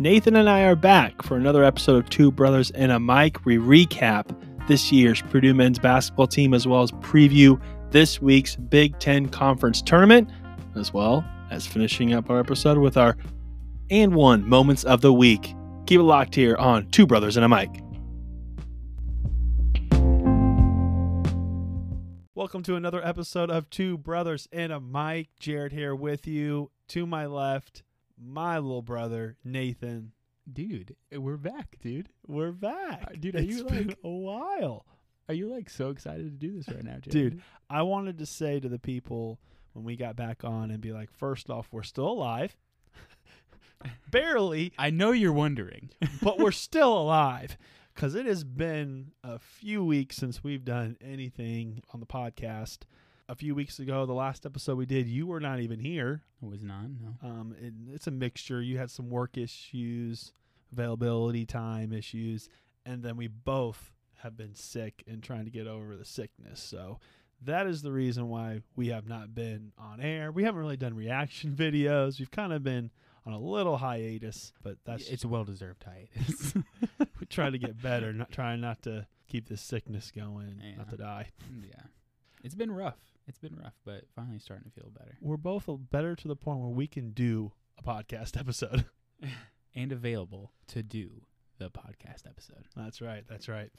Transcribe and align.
Nathan 0.00 0.36
and 0.36 0.48
I 0.48 0.62
are 0.62 0.76
back 0.76 1.22
for 1.24 1.36
another 1.36 1.64
episode 1.64 1.96
of 1.96 2.08
Two 2.08 2.30
Brothers 2.30 2.70
and 2.70 2.92
a 2.92 3.00
Mic. 3.00 3.44
We 3.44 3.56
recap 3.56 4.32
this 4.68 4.92
year's 4.92 5.22
Purdue 5.22 5.54
men's 5.54 5.80
basketball 5.80 6.28
team 6.28 6.54
as 6.54 6.68
well 6.68 6.84
as 6.84 6.92
preview 6.92 7.60
this 7.90 8.22
week's 8.22 8.54
Big 8.54 8.96
Ten 9.00 9.28
Conference 9.28 9.82
tournament, 9.82 10.30
as 10.76 10.94
well 10.94 11.24
as 11.50 11.66
finishing 11.66 12.12
up 12.12 12.30
our 12.30 12.38
episode 12.38 12.78
with 12.78 12.96
our 12.96 13.16
and 13.90 14.14
one 14.14 14.48
moments 14.48 14.84
of 14.84 15.00
the 15.00 15.12
week. 15.12 15.52
Keep 15.86 15.98
it 15.98 16.04
locked 16.04 16.36
here 16.36 16.54
on 16.54 16.88
Two 16.90 17.04
Brothers 17.04 17.36
and 17.36 17.44
a 17.44 17.48
Mic. 17.48 17.68
Welcome 22.36 22.62
to 22.62 22.76
another 22.76 23.04
episode 23.04 23.50
of 23.50 23.68
Two 23.68 23.98
Brothers 23.98 24.46
and 24.52 24.70
a 24.70 24.78
Mic. 24.78 25.30
Jared 25.40 25.72
here 25.72 25.96
with 25.96 26.28
you. 26.28 26.70
To 26.90 27.04
my 27.04 27.26
left, 27.26 27.82
my 28.20 28.58
little 28.58 28.82
brother, 28.82 29.36
Nathan. 29.44 30.12
Dude, 30.50 30.96
we're 31.12 31.36
back, 31.36 31.76
dude. 31.82 32.08
We're 32.26 32.52
back. 32.52 33.04
Uh, 33.08 33.14
dude, 33.20 33.36
are 33.36 33.38
It's 33.40 33.58
you, 33.58 33.64
been 33.64 33.88
like- 33.88 33.98
a 34.02 34.08
while? 34.08 34.86
Are 35.28 35.34
you 35.34 35.48
like 35.52 35.68
so 35.68 35.90
excited 35.90 36.24
to 36.24 36.46
do 36.46 36.56
this 36.56 36.68
right 36.68 36.82
now, 36.82 36.92
Jared? 37.00 37.10
Dude, 37.10 37.42
I 37.68 37.82
wanted 37.82 38.16
to 38.18 38.26
say 38.26 38.60
to 38.60 38.68
the 38.68 38.78
people 38.78 39.38
when 39.74 39.84
we 39.84 39.94
got 39.94 40.16
back 40.16 40.42
on 40.42 40.70
and 40.70 40.80
be 40.80 40.92
like, 40.92 41.10
first 41.10 41.50
off, 41.50 41.68
we're 41.70 41.82
still 41.82 42.08
alive. 42.08 42.56
Barely, 44.10 44.72
I 44.78 44.88
know 44.90 45.12
you're 45.12 45.32
wondering. 45.34 45.90
but 46.22 46.38
we're 46.38 46.50
still 46.50 46.96
alive 46.98 47.58
because 47.94 48.14
it 48.14 48.24
has 48.24 48.42
been 48.42 49.12
a 49.22 49.38
few 49.38 49.84
weeks 49.84 50.16
since 50.16 50.42
we've 50.42 50.64
done 50.64 50.96
anything 51.02 51.82
on 51.92 52.00
the 52.00 52.06
podcast. 52.06 52.78
A 53.30 53.34
few 53.34 53.54
weeks 53.54 53.78
ago, 53.78 54.06
the 54.06 54.14
last 54.14 54.46
episode 54.46 54.78
we 54.78 54.86
did, 54.86 55.06
you 55.06 55.26
were 55.26 55.40
not 55.40 55.60
even 55.60 55.78
here. 55.78 56.22
I 56.42 56.46
was 56.46 56.62
not, 56.62 56.84
no. 56.84 57.28
Um, 57.28 57.54
it, 57.60 57.74
it's 57.92 58.06
a 58.06 58.10
mixture. 58.10 58.62
You 58.62 58.78
had 58.78 58.90
some 58.90 59.10
work 59.10 59.36
issues, 59.36 60.32
availability 60.72 61.44
time 61.44 61.92
issues, 61.92 62.48
and 62.86 63.02
then 63.02 63.18
we 63.18 63.26
both 63.26 63.92
have 64.22 64.34
been 64.34 64.54
sick 64.54 65.04
and 65.06 65.22
trying 65.22 65.44
to 65.44 65.50
get 65.50 65.66
over 65.66 65.94
the 65.94 66.06
sickness. 66.06 66.58
So 66.60 67.00
that 67.44 67.66
is 67.66 67.82
the 67.82 67.92
reason 67.92 68.28
why 68.30 68.62
we 68.76 68.88
have 68.88 69.06
not 69.06 69.34
been 69.34 69.72
on 69.76 70.00
air. 70.00 70.32
We 70.32 70.44
haven't 70.44 70.60
really 70.60 70.78
done 70.78 70.94
reaction 70.94 71.52
videos. 71.56 72.18
We've 72.18 72.30
kind 72.30 72.52
of 72.54 72.62
been 72.62 72.90
on 73.26 73.34
a 73.34 73.38
little 73.38 73.76
hiatus, 73.76 74.54
but 74.62 74.78
that's 74.86 75.06
it's 75.08 75.24
a 75.24 75.28
well 75.28 75.44
deserved 75.44 75.84
hiatus. 75.84 76.54
we 77.20 77.26
try 77.26 77.50
to 77.50 77.58
get 77.58 77.80
better, 77.82 78.12
not 78.14 78.32
trying 78.32 78.62
not 78.62 78.80
to 78.84 79.06
keep 79.28 79.48
this 79.48 79.60
sickness 79.60 80.10
going, 80.16 80.62
not 80.78 80.88
to 80.88 80.96
die. 80.96 81.26
yeah. 81.62 81.82
It's 82.42 82.54
been 82.54 82.70
rough. 82.70 83.17
It's 83.28 83.38
been 83.38 83.56
rough, 83.62 83.74
but 83.84 84.04
finally 84.16 84.38
starting 84.38 84.70
to 84.70 84.80
feel 84.80 84.90
better. 84.90 85.18
We're 85.20 85.36
both 85.36 85.68
better 85.68 86.16
to 86.16 86.28
the 86.28 86.34
point 86.34 86.60
where 86.60 86.70
we 86.70 86.86
can 86.86 87.10
do 87.10 87.52
a 87.78 87.82
podcast 87.82 88.36
episode. 88.38 88.86
And 89.74 89.92
available 89.92 90.50
to 90.68 90.82
do 90.82 91.22
the 91.58 91.70
podcast 91.70 92.26
episode. 92.26 92.64
That's 92.74 93.00
right. 93.00 93.22
That's 93.28 93.48
right. 93.48 93.70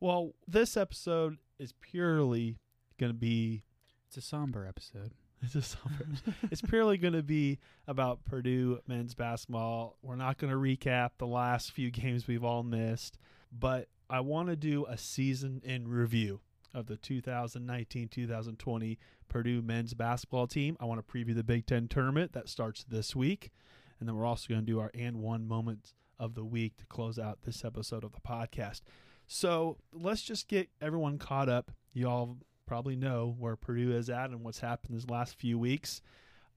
Well, 0.00 0.34
this 0.48 0.76
episode 0.76 1.36
is 1.60 1.72
purely 1.80 2.58
going 2.98 3.12
to 3.12 3.18
be 3.18 3.62
It's 4.08 4.16
a 4.16 4.22
somber 4.22 4.66
episode. 4.66 5.12
it's 5.42 5.54
a 5.54 5.62
summer. 5.62 6.06
it's 6.50 6.62
purely 6.62 6.96
going 6.96 7.12
to 7.12 7.22
be 7.22 7.60
about 7.86 8.24
Purdue 8.24 8.80
men's 8.88 9.14
basketball. 9.14 9.98
We're 10.02 10.16
not 10.16 10.38
going 10.38 10.50
to 10.50 10.58
recap 10.58 11.10
the 11.18 11.28
last 11.28 11.70
few 11.70 11.92
games 11.92 12.26
we've 12.26 12.42
all 12.42 12.64
missed, 12.64 13.16
but 13.52 13.88
I 14.10 14.20
want 14.20 14.48
to 14.48 14.56
do 14.56 14.84
a 14.86 14.98
season 14.98 15.60
in 15.64 15.86
review 15.86 16.40
of 16.76 16.86
the 16.86 16.96
2019-2020 16.98 18.98
Purdue 19.28 19.62
men's 19.62 19.94
basketball 19.94 20.46
team. 20.46 20.76
I 20.78 20.84
want 20.84 21.04
to 21.04 21.12
preview 21.12 21.34
the 21.34 21.42
Big 21.42 21.66
10 21.66 21.88
tournament 21.88 22.34
that 22.34 22.50
starts 22.50 22.84
this 22.84 23.16
week, 23.16 23.50
and 23.98 24.08
then 24.08 24.14
we're 24.14 24.26
also 24.26 24.48
going 24.48 24.60
to 24.60 24.66
do 24.66 24.78
our 24.78 24.92
and 24.94 25.16
one 25.16 25.48
moments 25.48 25.94
of 26.18 26.34
the 26.34 26.44
week 26.44 26.76
to 26.76 26.86
close 26.86 27.18
out 27.18 27.38
this 27.42 27.64
episode 27.64 28.04
of 28.04 28.12
the 28.12 28.20
podcast. 28.20 28.82
So, 29.26 29.78
let's 29.92 30.22
just 30.22 30.46
get 30.46 30.68
everyone 30.80 31.18
caught 31.18 31.48
up. 31.48 31.72
Y'all 31.92 32.36
probably 32.66 32.94
know 32.94 33.34
where 33.38 33.56
Purdue 33.56 33.96
is 33.96 34.08
at 34.10 34.30
and 34.30 34.44
what's 34.44 34.60
happened 34.60 34.94
these 34.94 35.08
last 35.08 35.38
few 35.38 35.58
weeks. 35.58 36.02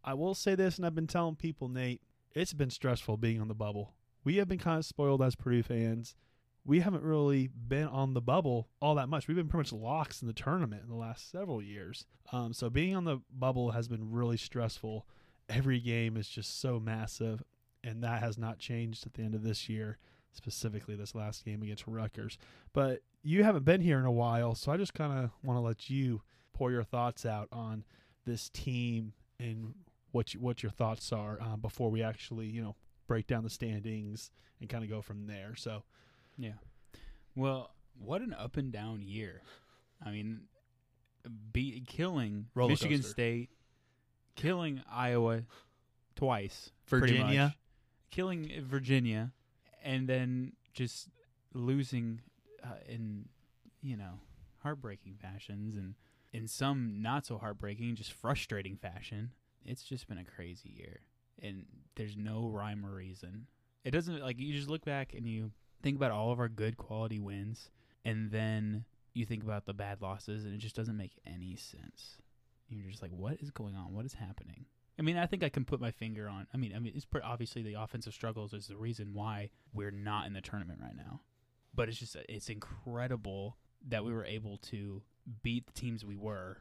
I 0.03 0.13
will 0.13 0.35
say 0.35 0.55
this, 0.55 0.77
and 0.77 0.85
I've 0.85 0.95
been 0.95 1.07
telling 1.07 1.35
people, 1.35 1.69
Nate, 1.69 2.01
it's 2.35 2.53
been 2.53 2.69
stressful 2.69 3.17
being 3.17 3.41
on 3.41 3.47
the 3.47 3.55
bubble. 3.55 3.93
We 4.23 4.35
have 4.35 4.47
been 4.47 4.59
kind 4.59 4.79
of 4.79 4.85
spoiled 4.85 5.21
as 5.21 5.35
Purdue 5.35 5.63
fans. 5.63 6.15
We 6.69 6.81
haven't 6.81 7.01
really 7.01 7.47
been 7.47 7.87
on 7.87 8.13
the 8.13 8.21
bubble 8.21 8.69
all 8.79 8.93
that 8.93 9.09
much. 9.09 9.27
We've 9.27 9.35
been 9.35 9.47
pretty 9.47 9.73
much 9.75 9.81
locks 9.81 10.21
in 10.21 10.27
the 10.27 10.35
tournament 10.35 10.83
in 10.83 10.87
the 10.87 10.95
last 10.95 11.31
several 11.31 11.63
years. 11.63 12.05
Um, 12.31 12.53
so 12.53 12.69
being 12.69 12.95
on 12.95 13.05
the 13.05 13.21
bubble 13.35 13.71
has 13.71 13.87
been 13.87 14.11
really 14.11 14.37
stressful. 14.37 15.07
Every 15.49 15.79
game 15.79 16.15
is 16.15 16.29
just 16.29 16.61
so 16.61 16.79
massive, 16.79 17.41
and 17.83 18.03
that 18.03 18.21
has 18.21 18.37
not 18.37 18.59
changed 18.59 19.07
at 19.07 19.15
the 19.15 19.23
end 19.23 19.33
of 19.33 19.41
this 19.41 19.67
year, 19.67 19.97
specifically 20.31 20.95
this 20.95 21.15
last 21.15 21.43
game 21.43 21.63
against 21.63 21.87
Rutgers. 21.87 22.37
But 22.71 22.99
you 23.23 23.43
haven't 23.43 23.65
been 23.65 23.81
here 23.81 23.97
in 23.97 24.05
a 24.05 24.11
while, 24.11 24.53
so 24.53 24.71
I 24.71 24.77
just 24.77 24.93
kind 24.93 25.11
of 25.11 25.31
want 25.43 25.57
to 25.57 25.61
let 25.61 25.89
you 25.89 26.21
pour 26.53 26.69
your 26.69 26.83
thoughts 26.83 27.25
out 27.25 27.47
on 27.51 27.83
this 28.27 28.47
team 28.47 29.13
and 29.39 29.73
what 30.11 30.35
you, 30.35 30.39
what 30.39 30.61
your 30.61 30.71
thoughts 30.71 31.11
are 31.11 31.39
uh, 31.41 31.55
before 31.55 31.89
we 31.89 32.03
actually 32.03 32.45
you 32.45 32.61
know 32.61 32.75
break 33.07 33.25
down 33.25 33.43
the 33.43 33.49
standings 33.49 34.29
and 34.61 34.69
kind 34.69 34.83
of 34.83 34.89
go 34.91 35.01
from 35.01 35.25
there. 35.25 35.55
So 35.55 35.81
Yeah. 36.39 36.53
Well, 37.35 37.71
what 37.99 38.21
an 38.21 38.33
up 38.33 38.57
and 38.57 38.71
down 38.71 39.01
year. 39.01 39.41
I 40.03 40.11
mean, 40.11 40.41
be 41.51 41.83
killing 41.85 42.47
Roller 42.55 42.69
Michigan 42.69 42.99
coaster. 42.99 43.11
State, 43.11 43.49
killing 44.35 44.81
Iowa 44.89 45.43
twice, 46.15 46.71
pretty 46.87 47.17
Virginia. 47.17 47.43
much, 47.43 47.57
killing 48.09 48.51
Virginia, 48.63 49.31
and 49.83 50.07
then 50.07 50.53
just 50.73 51.09
losing 51.53 52.21
uh, 52.63 52.77
in 52.87 53.25
you 53.81 53.97
know 53.97 54.21
heartbreaking 54.63 55.17
fashions 55.21 55.75
and 55.75 55.95
in 56.31 56.47
some 56.47 57.01
not 57.01 57.25
so 57.25 57.37
heartbreaking, 57.37 57.95
just 57.95 58.13
frustrating 58.13 58.77
fashion. 58.77 59.31
It's 59.65 59.83
just 59.83 60.07
been 60.07 60.17
a 60.17 60.23
crazy 60.23 60.69
year, 60.69 61.01
and 61.41 61.65
there's 61.95 62.15
no 62.15 62.47
rhyme 62.47 62.85
or 62.85 62.95
reason. 62.95 63.47
It 63.83 63.91
doesn't 63.91 64.21
like 64.21 64.39
you 64.39 64.53
just 64.53 64.69
look 64.69 64.85
back 64.85 65.13
and 65.13 65.25
you 65.25 65.51
think 65.81 65.97
about 65.97 66.11
all 66.11 66.31
of 66.31 66.39
our 66.39 66.49
good 66.49 66.77
quality 66.77 67.19
wins, 67.19 67.71
and 68.05 68.31
then 68.31 68.85
you 69.13 69.25
think 69.25 69.43
about 69.43 69.65
the 69.65 69.73
bad 69.73 70.01
losses, 70.01 70.45
and 70.45 70.53
it 70.53 70.59
just 70.59 70.75
doesn't 70.75 70.97
make 70.97 71.19
any 71.25 71.55
sense. 71.55 72.17
You're 72.69 72.89
just 72.89 73.01
like, 73.01 73.11
what 73.11 73.37
is 73.41 73.51
going 73.51 73.75
on? 73.75 73.93
What 73.93 74.05
is 74.05 74.13
happening? 74.13 74.65
I 74.99 75.01
mean, 75.01 75.17
I 75.17 75.25
think 75.25 75.43
I 75.43 75.49
can 75.49 75.63
put 75.63 75.79
my 75.79 75.91
finger 75.91 76.27
on. 76.27 76.45
I 76.53 76.57
mean, 76.57 76.73
I 76.75 76.79
mean, 76.79 76.93
it's 76.95 77.05
pre- 77.05 77.21
obviously 77.21 77.63
the 77.63 77.75
offensive 77.75 78.13
struggles 78.13 78.53
is 78.53 78.67
the 78.67 78.75
reason 78.75 79.13
why 79.13 79.49
we're 79.73 79.91
not 79.91 80.27
in 80.27 80.33
the 80.33 80.41
tournament 80.41 80.79
right 80.81 80.95
now. 80.95 81.21
But 81.73 81.87
it's 81.87 81.97
just 81.97 82.17
it's 82.27 82.49
incredible 82.49 83.57
that 83.87 84.03
we 84.03 84.11
were 84.11 84.25
able 84.25 84.57
to 84.57 85.01
beat 85.41 85.67
the 85.67 85.71
teams 85.71 86.03
we 86.03 86.17
were 86.17 86.57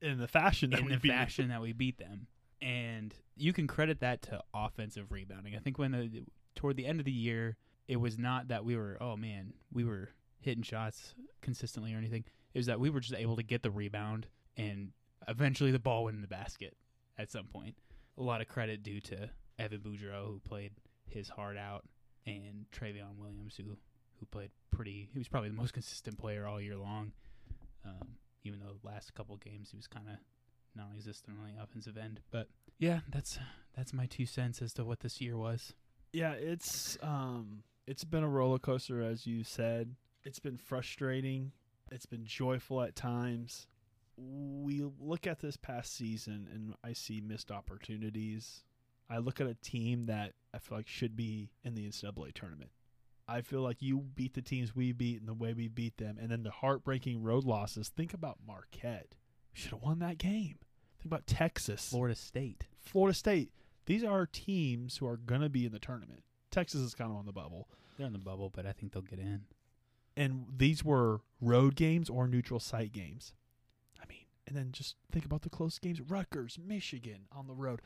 in 0.00 0.18
the 0.18 0.28
fashion 0.28 0.70
that 0.70 0.80
in 0.80 0.86
we 0.86 0.92
the 0.92 0.98
beat 0.98 1.10
fashion 1.10 1.48
that 1.48 1.60
we 1.60 1.72
beat 1.72 1.98
them. 1.98 2.28
And 2.60 3.12
you 3.36 3.52
can 3.52 3.66
credit 3.66 4.00
that 4.00 4.22
to 4.22 4.40
offensive 4.54 5.10
rebounding. 5.10 5.56
I 5.56 5.58
think 5.58 5.78
when 5.78 5.90
the 5.90 6.22
toward 6.54 6.76
the 6.76 6.86
end 6.86 7.00
of 7.00 7.04
the 7.04 7.12
year, 7.12 7.56
it 7.88 7.96
was 7.96 8.18
not 8.18 8.48
that 8.48 8.64
we 8.64 8.76
were 8.76 8.96
oh 9.00 9.16
man, 9.16 9.52
we 9.72 9.84
were 9.84 10.10
hitting 10.40 10.62
shots 10.62 11.14
consistently 11.40 11.94
or 11.94 11.98
anything. 11.98 12.24
It 12.54 12.58
was 12.58 12.66
that 12.66 12.80
we 12.80 12.90
were 12.90 13.00
just 13.00 13.14
able 13.14 13.36
to 13.36 13.42
get 13.42 13.62
the 13.62 13.70
rebound 13.70 14.26
and 14.56 14.90
eventually 15.28 15.70
the 15.70 15.78
ball 15.78 16.04
went 16.04 16.16
in 16.16 16.22
the 16.22 16.28
basket 16.28 16.76
at 17.18 17.30
some 17.30 17.46
point. 17.46 17.76
A 18.18 18.22
lot 18.22 18.40
of 18.40 18.48
credit 18.48 18.82
due 18.82 19.00
to 19.00 19.30
Evan 19.58 19.80
Boudreaux 19.80 20.26
who 20.26 20.40
played 20.40 20.72
his 21.08 21.28
heart 21.28 21.56
out 21.56 21.84
and 22.26 22.66
Trevion 22.72 23.16
Williams 23.18 23.56
who 23.56 23.76
who 24.18 24.26
played 24.26 24.50
pretty 24.70 25.08
he 25.12 25.18
was 25.18 25.28
probably 25.28 25.48
the 25.48 25.56
most 25.56 25.72
consistent 25.74 26.18
player 26.18 26.46
all 26.46 26.60
year 26.60 26.76
long. 26.76 27.12
Um, 27.84 28.16
even 28.44 28.60
though 28.60 28.74
the 28.80 28.86
last 28.86 29.14
couple 29.14 29.36
games 29.36 29.70
he 29.70 29.76
was 29.76 29.86
kind 29.86 30.06
of 30.08 30.16
non-existent 30.74 31.36
on 31.38 31.54
the 31.54 31.62
offensive 31.62 31.96
end. 31.96 32.20
But 32.30 32.48
yeah, 32.78 33.00
that's 33.10 33.38
that's 33.76 33.92
my 33.92 34.06
two 34.06 34.26
cents 34.26 34.62
as 34.62 34.72
to 34.74 34.84
what 34.84 35.00
this 35.00 35.20
year 35.20 35.36
was. 35.36 35.74
Yeah, 36.12 36.32
it's 36.32 36.98
um 37.02 37.62
it's 37.92 38.04
been 38.04 38.24
a 38.24 38.28
roller 38.28 38.58
coaster 38.58 39.02
as 39.02 39.26
you 39.26 39.44
said. 39.44 39.94
It's 40.24 40.38
been 40.38 40.56
frustrating. 40.56 41.52
It's 41.90 42.06
been 42.06 42.24
joyful 42.24 42.80
at 42.80 42.96
times. 42.96 43.66
We 44.16 44.82
look 44.98 45.26
at 45.26 45.40
this 45.40 45.58
past 45.58 45.94
season 45.94 46.48
and 46.50 46.74
I 46.82 46.94
see 46.94 47.20
missed 47.20 47.50
opportunities. 47.50 48.64
I 49.10 49.18
look 49.18 49.42
at 49.42 49.46
a 49.46 49.56
team 49.56 50.06
that 50.06 50.32
I 50.54 50.58
feel 50.58 50.78
like 50.78 50.88
should 50.88 51.14
be 51.14 51.50
in 51.64 51.74
the 51.74 51.86
NCAA 51.86 52.32
tournament. 52.32 52.70
I 53.28 53.42
feel 53.42 53.60
like 53.60 53.82
you 53.82 53.98
beat 53.98 54.32
the 54.32 54.40
teams 54.40 54.74
we 54.74 54.92
beat 54.92 55.20
and 55.20 55.28
the 55.28 55.34
way 55.34 55.52
we 55.52 55.68
beat 55.68 55.98
them, 55.98 56.16
and 56.18 56.30
then 56.30 56.44
the 56.44 56.50
heartbreaking 56.50 57.22
road 57.22 57.44
losses. 57.44 57.90
Think 57.90 58.14
about 58.14 58.38
Marquette. 58.46 59.14
We 59.54 59.60
should 59.60 59.72
have 59.72 59.82
won 59.82 59.98
that 59.98 60.16
game. 60.16 60.56
Think 60.98 61.04
about 61.04 61.26
Texas. 61.26 61.90
Florida 61.90 62.14
State. 62.14 62.64
Florida 62.80 63.14
State. 63.14 63.50
These 63.84 64.02
are 64.02 64.24
teams 64.24 64.96
who 64.96 65.06
are 65.06 65.18
going 65.18 65.42
to 65.42 65.50
be 65.50 65.66
in 65.66 65.72
the 65.72 65.78
tournament. 65.78 66.22
Texas 66.52 66.80
is 66.80 66.94
kind 66.94 67.10
of 67.10 67.16
on 67.16 67.26
the 67.26 67.32
bubble. 67.32 67.68
They're 67.96 68.06
in 68.06 68.12
the 68.12 68.18
bubble, 68.18 68.50
but 68.54 68.66
I 68.66 68.72
think 68.72 68.92
they'll 68.92 69.02
get 69.02 69.18
in. 69.18 69.42
And 70.16 70.46
these 70.56 70.84
were 70.84 71.20
road 71.40 71.74
games 71.74 72.08
or 72.08 72.28
neutral 72.28 72.60
site 72.60 72.92
games. 72.92 73.32
I 74.00 74.04
mean, 74.08 74.26
and 74.46 74.56
then 74.56 74.70
just 74.70 74.96
think 75.10 75.24
about 75.24 75.42
the 75.42 75.50
close 75.50 75.78
games 75.78 76.00
Rutgers, 76.00 76.58
Michigan 76.64 77.22
on 77.32 77.46
the 77.46 77.54
road. 77.54 77.80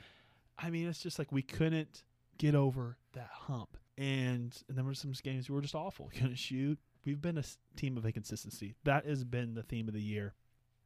I 0.58 0.70
mean, 0.70 0.88
it's 0.88 1.00
just 1.00 1.18
like 1.18 1.30
we 1.30 1.42
couldn't 1.42 2.04
get 2.38 2.54
over 2.54 2.98
that 3.12 3.30
hump. 3.30 3.76
And, 3.96 4.56
and 4.69 4.76
there 4.76 4.84
were 4.84 4.94
some 4.94 5.12
games 5.22 5.48
we 5.48 5.54
were 5.54 5.62
just 5.62 5.74
awful. 5.74 6.10
Couldn't 6.14 6.36
shoot. 6.36 6.78
We've 7.04 7.22
been 7.22 7.38
a 7.38 7.44
team 7.76 7.96
of 7.96 8.04
inconsistency. 8.04 8.74
That 8.84 9.06
has 9.06 9.24
been 9.24 9.54
the 9.54 9.62
theme 9.62 9.88
of 9.88 9.94
the 9.94 10.02
year. 10.02 10.34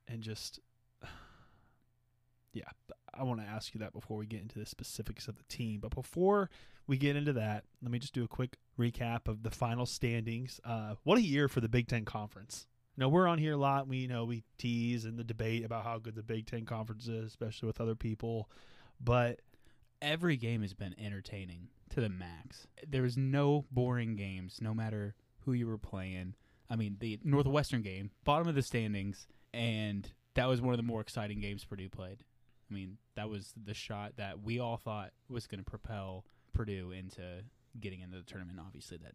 And 0.07 0.23
just, 0.23 0.61
yeah, 2.53 2.65
I 3.15 3.23
want 3.25 3.41
to 3.41 3.47
ask 3.47 3.75
you 3.75 3.81
that 3.81 3.93
before 3.93 4.17
we 4.17 4.27
get 4.27 4.41
into 4.41 4.59
the 4.59 4.67
specifics 4.67 5.29
of 5.29 5.37
the 5.37 5.45
team. 5.45 5.81
But 5.81 5.95
before 5.95 6.51
we 6.87 6.97
get 6.97 7.17
into 7.17 7.33
that, 7.35 7.65
let 7.83 7.91
me 7.91 7.99
just 7.99 8.15
do 8.15 8.25
a 8.25 8.29
quick 8.29 8.57
recap 8.79 9.29
of 9.29 9.43
the 9.43 9.51
final 9.51 9.87
standings. 9.87 10.61
Uh, 10.65 10.95
what 11.05 11.19
a 11.19 11.23
year 11.23 11.49
for 11.49 11.61
the 11.61 11.69
Big 11.69 11.89
Ten 11.89 12.05
Conference. 12.05 12.67
Now 12.97 13.09
we're 13.09 13.29
on 13.29 13.39
here 13.39 13.55
a 13.55 13.57
lot. 13.57 13.89
We 13.89 13.99
you 13.99 14.09
know 14.09 14.25
we 14.25 14.45
tease 14.59 15.05
and 15.05 15.19
the 15.19 15.25
debate 15.25 15.65
about 15.65 15.85
how 15.85 15.99
good 15.99 16.15
the 16.15 16.23
Big 16.23 16.47
Ten 16.47 16.65
Conference 16.65 17.07
is, 17.09 17.27
especially 17.27 17.67
with 17.67 17.81
other 17.81 17.95
people. 17.95 18.51
But 19.01 19.41
Every 20.03 20.39
game 20.39 20.63
has 20.63 20.73
been 20.73 20.95
entertaining 20.99 21.69
to 21.91 22.01
the 22.01 22.09
max. 22.09 22.67
There 22.89 23.03
was 23.03 23.19
no 23.19 23.67
boring 23.71 24.17
games, 24.17 24.59
no 24.61 24.73
matter 24.73 25.15
who 25.41 25.53
you 25.53 25.67
were 25.67 25.79
playing. 25.79 26.35
I 26.71 26.77
mean, 26.77 26.97
the 27.01 27.19
Northwestern 27.23 27.83
game, 27.83 28.11
bottom 28.25 28.49
of 28.49 28.55
the 28.55 28.63
standings, 28.63 29.27
and 29.53 30.11
that 30.35 30.49
was 30.49 30.63
one 30.63 30.73
of 30.73 30.79
the 30.79 30.85
more 30.85 31.03
exciting 31.03 31.41
games 31.41 31.65
Purdue 31.65 31.91
played. 31.91 32.25
I 32.71 32.75
mean, 32.75 32.99
that 33.17 33.29
was 33.29 33.53
the 33.63 33.75
shot 33.75 34.13
that 34.17 34.43
we 34.43 34.61
all 34.61 34.77
thought 34.77 35.11
was 35.29 35.47
going 35.47 35.59
to 35.59 35.69
propel 35.69 36.25
Purdue 36.53 36.93
into 36.93 37.23
getting 37.79 38.01
into 38.01 38.19
the 38.19 38.25
tournament. 38.25 38.59
Obviously, 38.65 38.99
that 38.99 39.13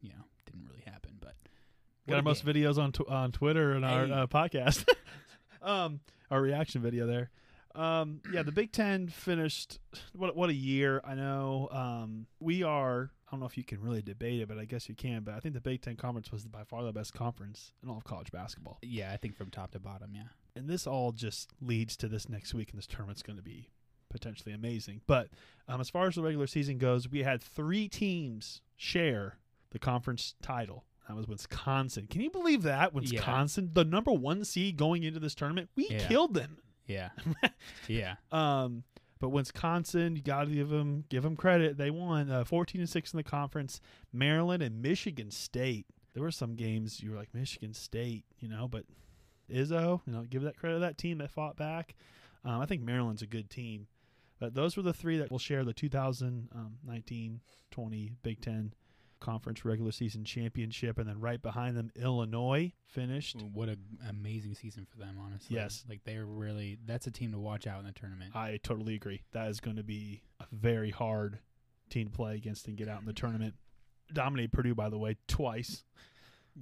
you 0.00 0.10
know 0.10 0.24
didn't 0.44 0.66
really 0.68 0.82
happen, 0.84 1.12
but 1.20 1.34
got 2.08 2.16
our 2.16 2.22
most 2.22 2.44
game. 2.44 2.54
videos 2.54 2.78
on 2.78 2.92
tw- 2.92 3.08
on 3.08 3.32
Twitter 3.32 3.72
and 3.72 3.84
our 3.84 4.04
uh, 4.04 4.26
podcast. 4.26 4.84
um, 5.62 6.00
our 6.30 6.40
reaction 6.40 6.80
video 6.80 7.06
there. 7.06 7.30
Um, 7.76 8.20
yeah, 8.32 8.42
the 8.42 8.52
Big 8.52 8.72
Ten 8.72 9.08
finished. 9.08 9.78
What 10.14 10.34
what 10.36 10.50
a 10.50 10.54
year! 10.54 11.00
I 11.04 11.14
know. 11.14 11.68
Um, 11.70 12.26
we 12.40 12.62
are. 12.62 13.10
I 13.28 13.32
don't 13.32 13.40
know 13.40 13.46
if 13.46 13.58
you 13.58 13.64
can 13.64 13.80
really 13.80 14.02
debate 14.02 14.40
it, 14.40 14.48
but 14.48 14.56
I 14.58 14.64
guess 14.64 14.88
you 14.88 14.94
can. 14.94 15.22
But 15.24 15.34
I 15.34 15.40
think 15.40 15.54
the 15.54 15.60
Big 15.60 15.82
Ten 15.82 15.96
conference 15.96 16.30
was 16.32 16.44
by 16.46 16.64
far 16.64 16.82
the 16.84 16.92
best 16.92 17.12
conference 17.12 17.72
in 17.82 17.88
all 17.90 17.98
of 17.98 18.04
college 18.04 18.30
basketball. 18.32 18.78
yeah, 18.82 19.12
I 19.12 19.16
think 19.16 19.36
from 19.36 19.50
top 19.50 19.72
to 19.72 19.78
bottom, 19.80 20.12
yeah. 20.14 20.28
and 20.54 20.68
this 20.68 20.86
all 20.86 21.12
just 21.12 21.50
leads 21.60 21.96
to 21.98 22.08
this 22.08 22.28
next 22.28 22.54
week, 22.54 22.70
and 22.70 22.78
this 22.78 22.86
tournament's 22.86 23.22
going 23.22 23.36
to 23.36 23.42
be 23.42 23.68
potentially 24.10 24.54
amazing. 24.54 25.00
But 25.06 25.28
um, 25.68 25.80
as 25.80 25.90
far 25.90 26.06
as 26.06 26.14
the 26.14 26.22
regular 26.22 26.46
season 26.46 26.78
goes, 26.78 27.08
we 27.10 27.24
had 27.24 27.42
three 27.42 27.88
teams 27.88 28.62
share 28.76 29.38
the 29.70 29.78
conference 29.78 30.34
title. 30.40 30.84
That 31.08 31.16
was 31.16 31.26
Wisconsin. 31.28 32.06
Can 32.10 32.20
you 32.20 32.30
believe 32.30 32.62
that? 32.62 32.92
Wisconsin, 32.94 33.70
the 33.74 33.84
number 33.84 34.12
one 34.12 34.44
seed 34.44 34.76
going 34.76 35.02
into 35.04 35.20
this 35.20 35.34
tournament, 35.34 35.68
we 35.76 35.88
Yeah. 35.88 36.06
killed 36.08 36.34
them. 36.34 36.58
Yeah. 36.86 37.10
yeah. 37.88 38.14
Um, 38.32 38.84
but 39.18 39.30
Wisconsin, 39.30 40.14
you 40.16 40.22
got 40.22 40.44
to 40.44 40.50
give 40.50 40.68
them 40.68 41.04
give 41.08 41.22
them 41.22 41.36
credit. 41.36 41.78
They 41.78 41.90
won 41.90 42.30
uh, 42.30 42.44
14 42.44 42.80
and 42.80 42.90
six 42.90 43.12
in 43.12 43.16
the 43.16 43.24
conference. 43.24 43.80
Maryland 44.12 44.62
and 44.62 44.82
Michigan 44.82 45.30
State. 45.30 45.86
There 46.14 46.22
were 46.22 46.30
some 46.30 46.54
games 46.54 47.02
you 47.02 47.10
were 47.10 47.16
like 47.16 47.34
Michigan 47.34 47.74
State, 47.74 48.24
you 48.38 48.48
know, 48.48 48.68
but 48.68 48.84
Izzo, 49.50 50.00
you 50.06 50.12
know, 50.12 50.22
give 50.22 50.42
that 50.42 50.56
credit 50.56 50.76
to 50.76 50.80
that 50.80 50.98
team 50.98 51.18
that 51.18 51.30
fought 51.30 51.56
back. 51.56 51.94
Um, 52.44 52.60
I 52.60 52.66
think 52.66 52.82
Maryland's 52.82 53.22
a 53.22 53.26
good 53.26 53.50
team. 53.50 53.86
But 54.38 54.54
those 54.54 54.76
were 54.76 54.82
the 54.82 54.92
three 54.92 55.16
that 55.18 55.30
will 55.30 55.38
share 55.38 55.64
the 55.64 55.72
2019-20 55.72 57.40
Big 58.22 58.40
Ten 58.40 58.74
Conference 59.20 59.64
regular 59.64 59.92
season 59.92 60.24
championship, 60.24 60.98
and 60.98 61.08
then 61.08 61.20
right 61.20 61.40
behind 61.40 61.76
them, 61.76 61.90
Illinois 61.96 62.72
finished. 62.86 63.36
What 63.52 63.68
an 63.68 63.78
amazing 64.08 64.54
season 64.54 64.86
for 64.90 64.98
them, 64.98 65.16
honestly. 65.18 65.56
Yes. 65.56 65.84
Like 65.88 66.00
they're 66.04 66.26
really 66.26 66.78
that's 66.86 67.06
a 67.06 67.10
team 67.10 67.32
to 67.32 67.38
watch 67.38 67.66
out 67.66 67.80
in 67.80 67.86
the 67.86 67.92
tournament. 67.92 68.34
I 68.34 68.58
totally 68.62 68.94
agree. 68.94 69.22
That 69.32 69.48
is 69.48 69.60
going 69.60 69.76
to 69.76 69.82
be 69.82 70.22
a 70.40 70.44
very 70.52 70.90
hard 70.90 71.38
team 71.88 72.08
to 72.08 72.12
play 72.12 72.34
against 72.34 72.68
and 72.68 72.76
get 72.76 72.88
out 72.88 73.00
in 73.00 73.06
the 73.06 73.12
tournament. 73.12 73.54
Dominate 74.12 74.52
Purdue, 74.52 74.74
by 74.74 74.88
the 74.88 74.98
way, 74.98 75.16
twice. 75.26 75.84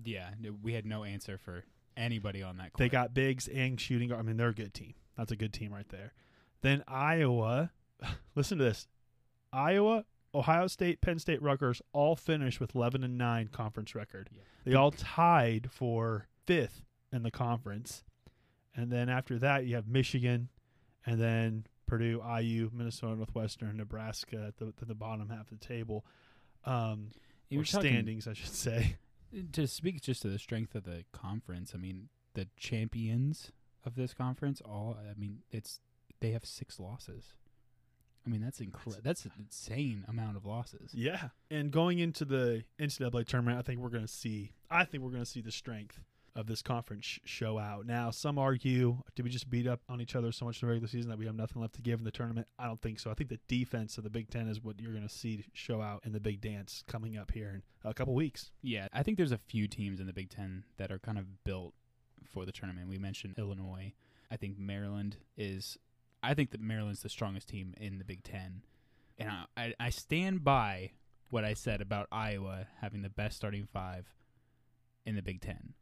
yeah, 0.04 0.30
we 0.62 0.72
had 0.74 0.86
no 0.86 1.04
answer 1.04 1.38
for 1.38 1.64
anybody 1.96 2.42
on 2.42 2.56
that 2.58 2.72
court. 2.72 2.78
They 2.78 2.88
got 2.88 3.14
bigs 3.14 3.48
and 3.48 3.80
shooting 3.80 4.08
guard. 4.08 4.20
I 4.20 4.22
mean, 4.22 4.36
they're 4.36 4.48
a 4.48 4.54
good 4.54 4.74
team. 4.74 4.94
That's 5.16 5.32
a 5.32 5.36
good 5.36 5.52
team 5.52 5.72
right 5.72 5.88
there. 5.88 6.12
Then 6.62 6.82
Iowa. 6.88 7.70
Listen 8.34 8.58
to 8.58 8.64
this: 8.64 8.88
Iowa, 9.52 10.04
Ohio 10.34 10.66
State, 10.66 11.00
Penn 11.00 11.18
State, 11.18 11.40
Rutgers 11.42 11.80
all 11.92 12.16
finished 12.16 12.60
with 12.60 12.74
11 12.74 13.04
and 13.04 13.16
nine 13.16 13.48
conference 13.48 13.94
record. 13.94 14.28
Yeah. 14.32 14.40
They 14.64 14.74
all 14.74 14.90
tied 14.90 15.70
for 15.70 16.26
fifth 16.46 16.82
in 17.12 17.22
the 17.22 17.30
conference, 17.30 18.02
and 18.74 18.90
then 18.90 19.08
after 19.08 19.38
that 19.38 19.66
you 19.66 19.76
have 19.76 19.86
Michigan, 19.86 20.48
and 21.06 21.20
then 21.20 21.66
Purdue, 21.86 22.22
IU, 22.40 22.70
Minnesota, 22.72 23.14
Northwestern, 23.16 23.76
Nebraska 23.76 24.44
at 24.48 24.56
the, 24.56 24.72
at 24.80 24.88
the 24.88 24.94
bottom 24.94 25.28
half 25.28 25.52
of 25.52 25.60
the 25.60 25.64
table. 25.66 26.04
Um, 26.64 27.10
You 27.50 27.58
or 27.58 27.60
were 27.60 27.64
talking- 27.66 27.90
standings, 27.92 28.26
I 28.26 28.32
should 28.32 28.48
say. 28.48 28.96
to 29.52 29.66
speak 29.66 30.00
just 30.00 30.22
to 30.22 30.28
the 30.28 30.38
strength 30.38 30.74
of 30.74 30.84
the 30.84 31.04
conference. 31.12 31.72
I 31.74 31.78
mean, 31.78 32.08
the 32.34 32.48
champions 32.56 33.52
of 33.84 33.94
this 33.96 34.14
conference 34.14 34.60
all. 34.64 34.96
I 34.98 35.18
mean, 35.18 35.42
it's 35.50 35.80
they 36.20 36.30
have 36.30 36.44
six 36.44 36.80
losses. 36.80 37.34
I 38.26 38.30
mean, 38.30 38.40
that's 38.40 38.60
incredible. 38.60 39.02
That's 39.04 39.24
an 39.24 39.32
insane 39.38 40.04
amount 40.08 40.36
of 40.36 40.46
losses. 40.46 40.90
Yeah, 40.94 41.28
and 41.50 41.70
going 41.70 41.98
into 41.98 42.24
the 42.24 42.64
NCAA 42.80 43.26
tournament, 43.26 43.58
I 43.58 43.62
think 43.62 43.80
we're 43.80 43.90
going 43.90 44.06
to 44.06 44.12
see. 44.12 44.52
I 44.70 44.84
think 44.84 45.02
we're 45.02 45.10
going 45.10 45.24
to 45.24 45.30
see 45.30 45.42
the 45.42 45.52
strength 45.52 46.00
of 46.36 46.46
this 46.46 46.62
conference 46.62 47.20
show 47.24 47.58
out. 47.58 47.86
Now, 47.86 48.10
some 48.10 48.38
argue, 48.38 48.98
did 49.14 49.22
we 49.22 49.30
just 49.30 49.48
beat 49.48 49.66
up 49.66 49.80
on 49.88 50.00
each 50.00 50.16
other 50.16 50.32
so 50.32 50.44
much 50.44 50.60
in 50.60 50.66
the 50.66 50.72
regular 50.72 50.88
season 50.88 51.10
that 51.10 51.18
we 51.18 51.26
have 51.26 51.34
nothing 51.34 51.62
left 51.62 51.76
to 51.76 51.82
give 51.82 52.00
in 52.00 52.04
the 52.04 52.10
tournament? 52.10 52.48
I 52.58 52.66
don't 52.66 52.80
think 52.80 52.98
so. 52.98 53.10
I 53.10 53.14
think 53.14 53.30
the 53.30 53.38
defense 53.46 53.98
of 53.98 54.04
the 54.04 54.10
Big 54.10 54.30
Ten 54.30 54.48
is 54.48 54.62
what 54.62 54.80
you're 54.80 54.92
going 54.92 55.06
to 55.06 55.14
see 55.14 55.44
show 55.52 55.80
out 55.80 56.02
in 56.04 56.12
the 56.12 56.20
big 56.20 56.40
dance 56.40 56.82
coming 56.88 57.16
up 57.16 57.30
here 57.30 57.50
in 57.54 57.62
a 57.88 57.94
couple 57.94 58.14
weeks. 58.14 58.50
Yeah, 58.62 58.88
I 58.92 59.02
think 59.02 59.16
there's 59.16 59.32
a 59.32 59.38
few 59.38 59.68
teams 59.68 60.00
in 60.00 60.06
the 60.06 60.12
Big 60.12 60.30
Ten 60.30 60.64
that 60.76 60.90
are 60.90 60.98
kind 60.98 61.18
of 61.18 61.44
built 61.44 61.74
for 62.24 62.44
the 62.44 62.52
tournament. 62.52 62.88
We 62.88 62.98
mentioned 62.98 63.34
Illinois. 63.38 63.92
I 64.30 64.36
think 64.36 64.58
Maryland 64.58 65.18
is. 65.36 65.78
I 66.30 66.34
think 66.34 66.50
that 66.50 66.60
Maryland's 66.60 67.02
the 67.02 67.08
strongest 67.08 67.48
team 67.48 67.74
in 67.78 67.98
the 67.98 68.04
Big 68.04 68.22
Ten, 68.24 68.62
and 69.18 69.28
I, 69.30 69.44
I, 69.56 69.74
I 69.80 69.90
stand 69.90 70.44
by 70.44 70.92
what 71.30 71.44
I 71.44 71.54
said 71.54 71.80
about 71.80 72.06
Iowa 72.12 72.66
having 72.80 73.02
the 73.02 73.10
best 73.10 73.36
starting 73.36 73.66
five 73.66 74.06
in 75.04 75.16
the 75.16 75.22
Big 75.22 75.40
Ten. 75.40 75.74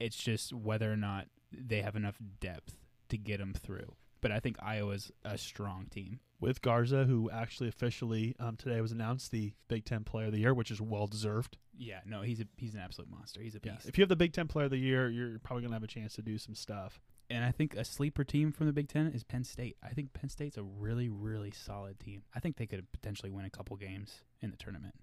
It's 0.00 0.16
just 0.16 0.52
whether 0.52 0.92
or 0.92 0.96
not 0.96 1.26
they 1.52 1.82
have 1.82 1.96
enough 1.96 2.16
depth 2.40 2.74
to 3.08 3.16
get 3.18 3.38
them 3.38 3.52
through. 3.54 3.94
But 4.20 4.32
I 4.32 4.40
think 4.40 4.56
Iowa's 4.62 5.12
a 5.24 5.36
strong 5.36 5.86
team. 5.90 6.20
With 6.40 6.62
Garza, 6.62 7.04
who 7.04 7.30
actually 7.30 7.68
officially 7.68 8.34
um, 8.40 8.56
today 8.56 8.80
was 8.80 8.90
announced 8.92 9.30
the 9.30 9.52
Big 9.68 9.84
Ten 9.84 10.02
Player 10.04 10.26
of 10.26 10.32
the 10.32 10.40
Year, 10.40 10.54
which 10.54 10.70
is 10.70 10.80
well 10.80 11.06
deserved. 11.06 11.58
Yeah, 11.76 12.00
no, 12.06 12.22
he's 12.22 12.40
a 12.40 12.44
he's 12.56 12.74
an 12.74 12.80
absolute 12.80 13.10
monster. 13.10 13.40
He's 13.42 13.54
a 13.54 13.60
Yeah, 13.62 13.72
beast. 13.74 13.88
if 13.88 13.98
you 13.98 14.02
have 14.02 14.08
the 14.08 14.16
Big 14.16 14.32
Ten 14.32 14.46
Player 14.48 14.64
of 14.66 14.70
the 14.70 14.78
Year, 14.78 15.10
you're 15.10 15.38
probably 15.40 15.62
going 15.62 15.70
to 15.70 15.76
have 15.76 15.82
a 15.82 15.86
chance 15.86 16.14
to 16.14 16.22
do 16.22 16.38
some 16.38 16.54
stuff. 16.54 17.00
And 17.30 17.44
I 17.44 17.50
think 17.52 17.74
a 17.74 17.84
sleeper 17.84 18.22
team 18.24 18.52
from 18.52 18.66
the 18.66 18.72
Big 18.72 18.88
Ten 18.88 19.06
is 19.06 19.24
Penn 19.24 19.44
State. 19.44 19.76
I 19.82 19.88
think 19.90 20.12
Penn 20.12 20.28
State's 20.28 20.56
a 20.58 20.62
really, 20.62 21.08
really 21.08 21.50
solid 21.50 21.98
team. 21.98 22.22
I 22.34 22.40
think 22.40 22.56
they 22.56 22.66
could 22.66 22.90
potentially 22.92 23.30
win 23.30 23.44
a 23.46 23.50
couple 23.50 23.76
games 23.76 24.22
in 24.42 24.50
the 24.50 24.56
tournament. 24.56 24.94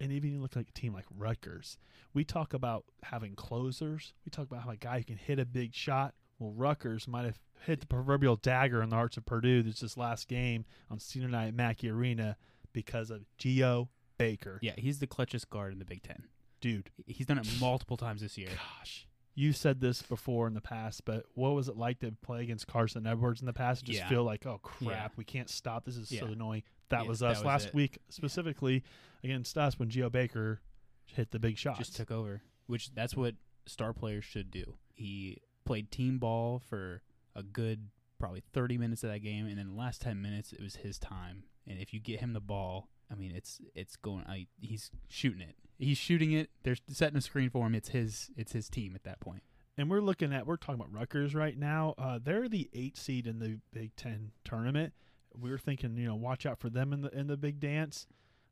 and 0.00 0.12
even 0.12 0.32
you 0.32 0.40
look 0.40 0.56
like 0.56 0.68
a 0.68 0.72
team 0.72 0.92
like 0.94 1.06
Rutgers. 1.16 1.76
We 2.14 2.24
talk 2.24 2.52
about 2.54 2.84
having 3.02 3.34
closers. 3.34 4.12
We 4.24 4.30
talk 4.30 4.46
about 4.46 4.62
how 4.64 4.70
a 4.70 4.76
guy 4.76 4.98
who 4.98 5.04
can 5.04 5.16
hit 5.16 5.38
a 5.38 5.44
big 5.46 5.74
shot. 5.74 6.14
Well, 6.38 6.52
Rutgers 6.52 7.06
might 7.08 7.24
have 7.26 7.38
hit 7.66 7.80
the 7.80 7.86
proverbial 7.86 8.36
dagger 8.36 8.82
in 8.82 8.88
the 8.88 8.96
hearts 8.96 9.16
of 9.18 9.26
Purdue 9.26 9.62
this 9.62 9.80
this 9.80 9.96
last 9.98 10.26
game 10.28 10.64
on 10.90 10.98
senior 10.98 11.28
night 11.28 11.48
at 11.48 11.54
Mackey 11.54 11.90
Arena 11.90 12.36
because 12.72 13.10
of 13.10 13.24
Geo 13.36 13.90
Baker. 14.16 14.58
Yeah, 14.62 14.72
he's 14.76 14.98
the 15.00 15.06
clutchest 15.06 15.48
guard 15.50 15.72
in 15.72 15.78
the 15.78 15.84
Big 15.84 16.02
Ten. 16.02 16.24
Dude, 16.62 16.90
He's 17.06 17.26
done 17.26 17.38
it 17.38 17.46
multiple 17.58 17.96
times 17.96 18.20
this 18.22 18.36
year. 18.38 18.48
gosh. 18.78 19.06
You 19.40 19.54
said 19.54 19.80
this 19.80 20.02
before 20.02 20.46
in 20.46 20.52
the 20.52 20.60
past, 20.60 21.06
but 21.06 21.24
what 21.32 21.54
was 21.54 21.66
it 21.68 21.74
like 21.76 22.00
to 22.00 22.12
play 22.20 22.42
against 22.42 22.66
Carson 22.66 23.06
Edwards 23.06 23.40
in 23.40 23.46
the 23.46 23.54
past? 23.54 23.84
Just 23.86 24.00
Yeah. 24.00 24.08
feel 24.10 24.22
like, 24.22 24.44
oh 24.44 24.58
crap, 24.58 25.12
Yeah. 25.12 25.16
we 25.16 25.24
can't 25.24 25.48
stop. 25.48 25.86
This 25.86 25.96
is 25.96 26.10
so 26.10 26.26
annoying. 26.26 26.62
That 26.90 27.04
Yeah, 27.04 27.08
was 27.08 27.20
that 27.20 27.30
us 27.30 27.38
was 27.38 27.46
last 27.46 27.66
it. 27.68 27.74
week, 27.74 27.96
specifically 28.10 28.84
against 29.24 29.56
us 29.56 29.78
when 29.78 29.88
Geo 29.88 30.10
Baker 30.10 30.60
hit 31.06 31.30
the 31.30 31.38
big 31.38 31.56
shots. 31.56 31.78
Just 31.78 31.96
took 31.96 32.10
over, 32.10 32.42
which 32.66 32.92
that's 32.92 33.16
what 33.16 33.34
star 33.64 33.94
players 33.94 34.26
should 34.26 34.50
do. 34.50 34.76
He 34.94 35.38
played 35.64 35.90
team 35.90 36.18
ball 36.18 36.58
for 36.58 37.00
a 37.34 37.42
good 37.42 37.88
probably 38.18 38.42
30 38.52 38.76
minutes 38.76 39.04
of 39.04 39.10
that 39.10 39.20
game, 39.20 39.46
and 39.46 39.56
then 39.58 39.68
the 39.68 39.74
last 39.74 40.02
10 40.02 40.20
minutes 40.20 40.52
it 40.52 40.60
was 40.60 40.76
his 40.76 40.98
time. 40.98 41.44
And 41.66 41.78
if 41.78 41.94
you 41.94 42.00
get 42.00 42.20
him 42.20 42.34
the 42.34 42.40
ball, 42.40 42.90
I 43.10 43.14
mean, 43.16 43.32
it's 43.34 43.60
it's 43.74 43.96
going. 43.96 44.24
I, 44.28 44.46
he's 44.60 44.90
shooting 45.08 45.40
it. 45.40 45.56
He's 45.78 45.98
shooting 45.98 46.32
it. 46.32 46.50
They're 46.62 46.76
setting 46.88 47.16
a 47.16 47.20
screen 47.22 47.50
for 47.50 47.66
him. 47.66 47.74
It's 47.74 47.88
his. 47.90 48.30
It's 48.36 48.52
his 48.52 48.68
team 48.68 48.94
at 48.94 49.02
that 49.04 49.20
point. 49.20 49.42
and 49.78 49.88
we're 49.90 50.00
looking 50.02 50.32
at 50.32 50.46
we're 50.46 50.56
talking 50.56 50.80
about 50.80 50.92
Rutgers 50.92 51.34
right 51.34 51.56
now. 51.58 51.94
Uh, 51.98 52.18
they're 52.22 52.48
the 52.48 52.68
eight 52.74 52.96
seed 52.96 53.26
in 53.26 53.38
the 53.38 53.58
Big 53.72 53.96
Ten 53.96 54.32
tournament. 54.44 54.92
We 55.38 55.50
were 55.50 55.58
thinking, 55.58 55.96
you 55.96 56.06
know, 56.06 56.16
watch 56.16 56.44
out 56.44 56.58
for 56.60 56.68
them 56.70 56.92
in 56.92 57.02
the 57.02 57.10
in 57.18 57.26
the 57.28 57.36
big 57.36 57.60
dance. 57.60 58.06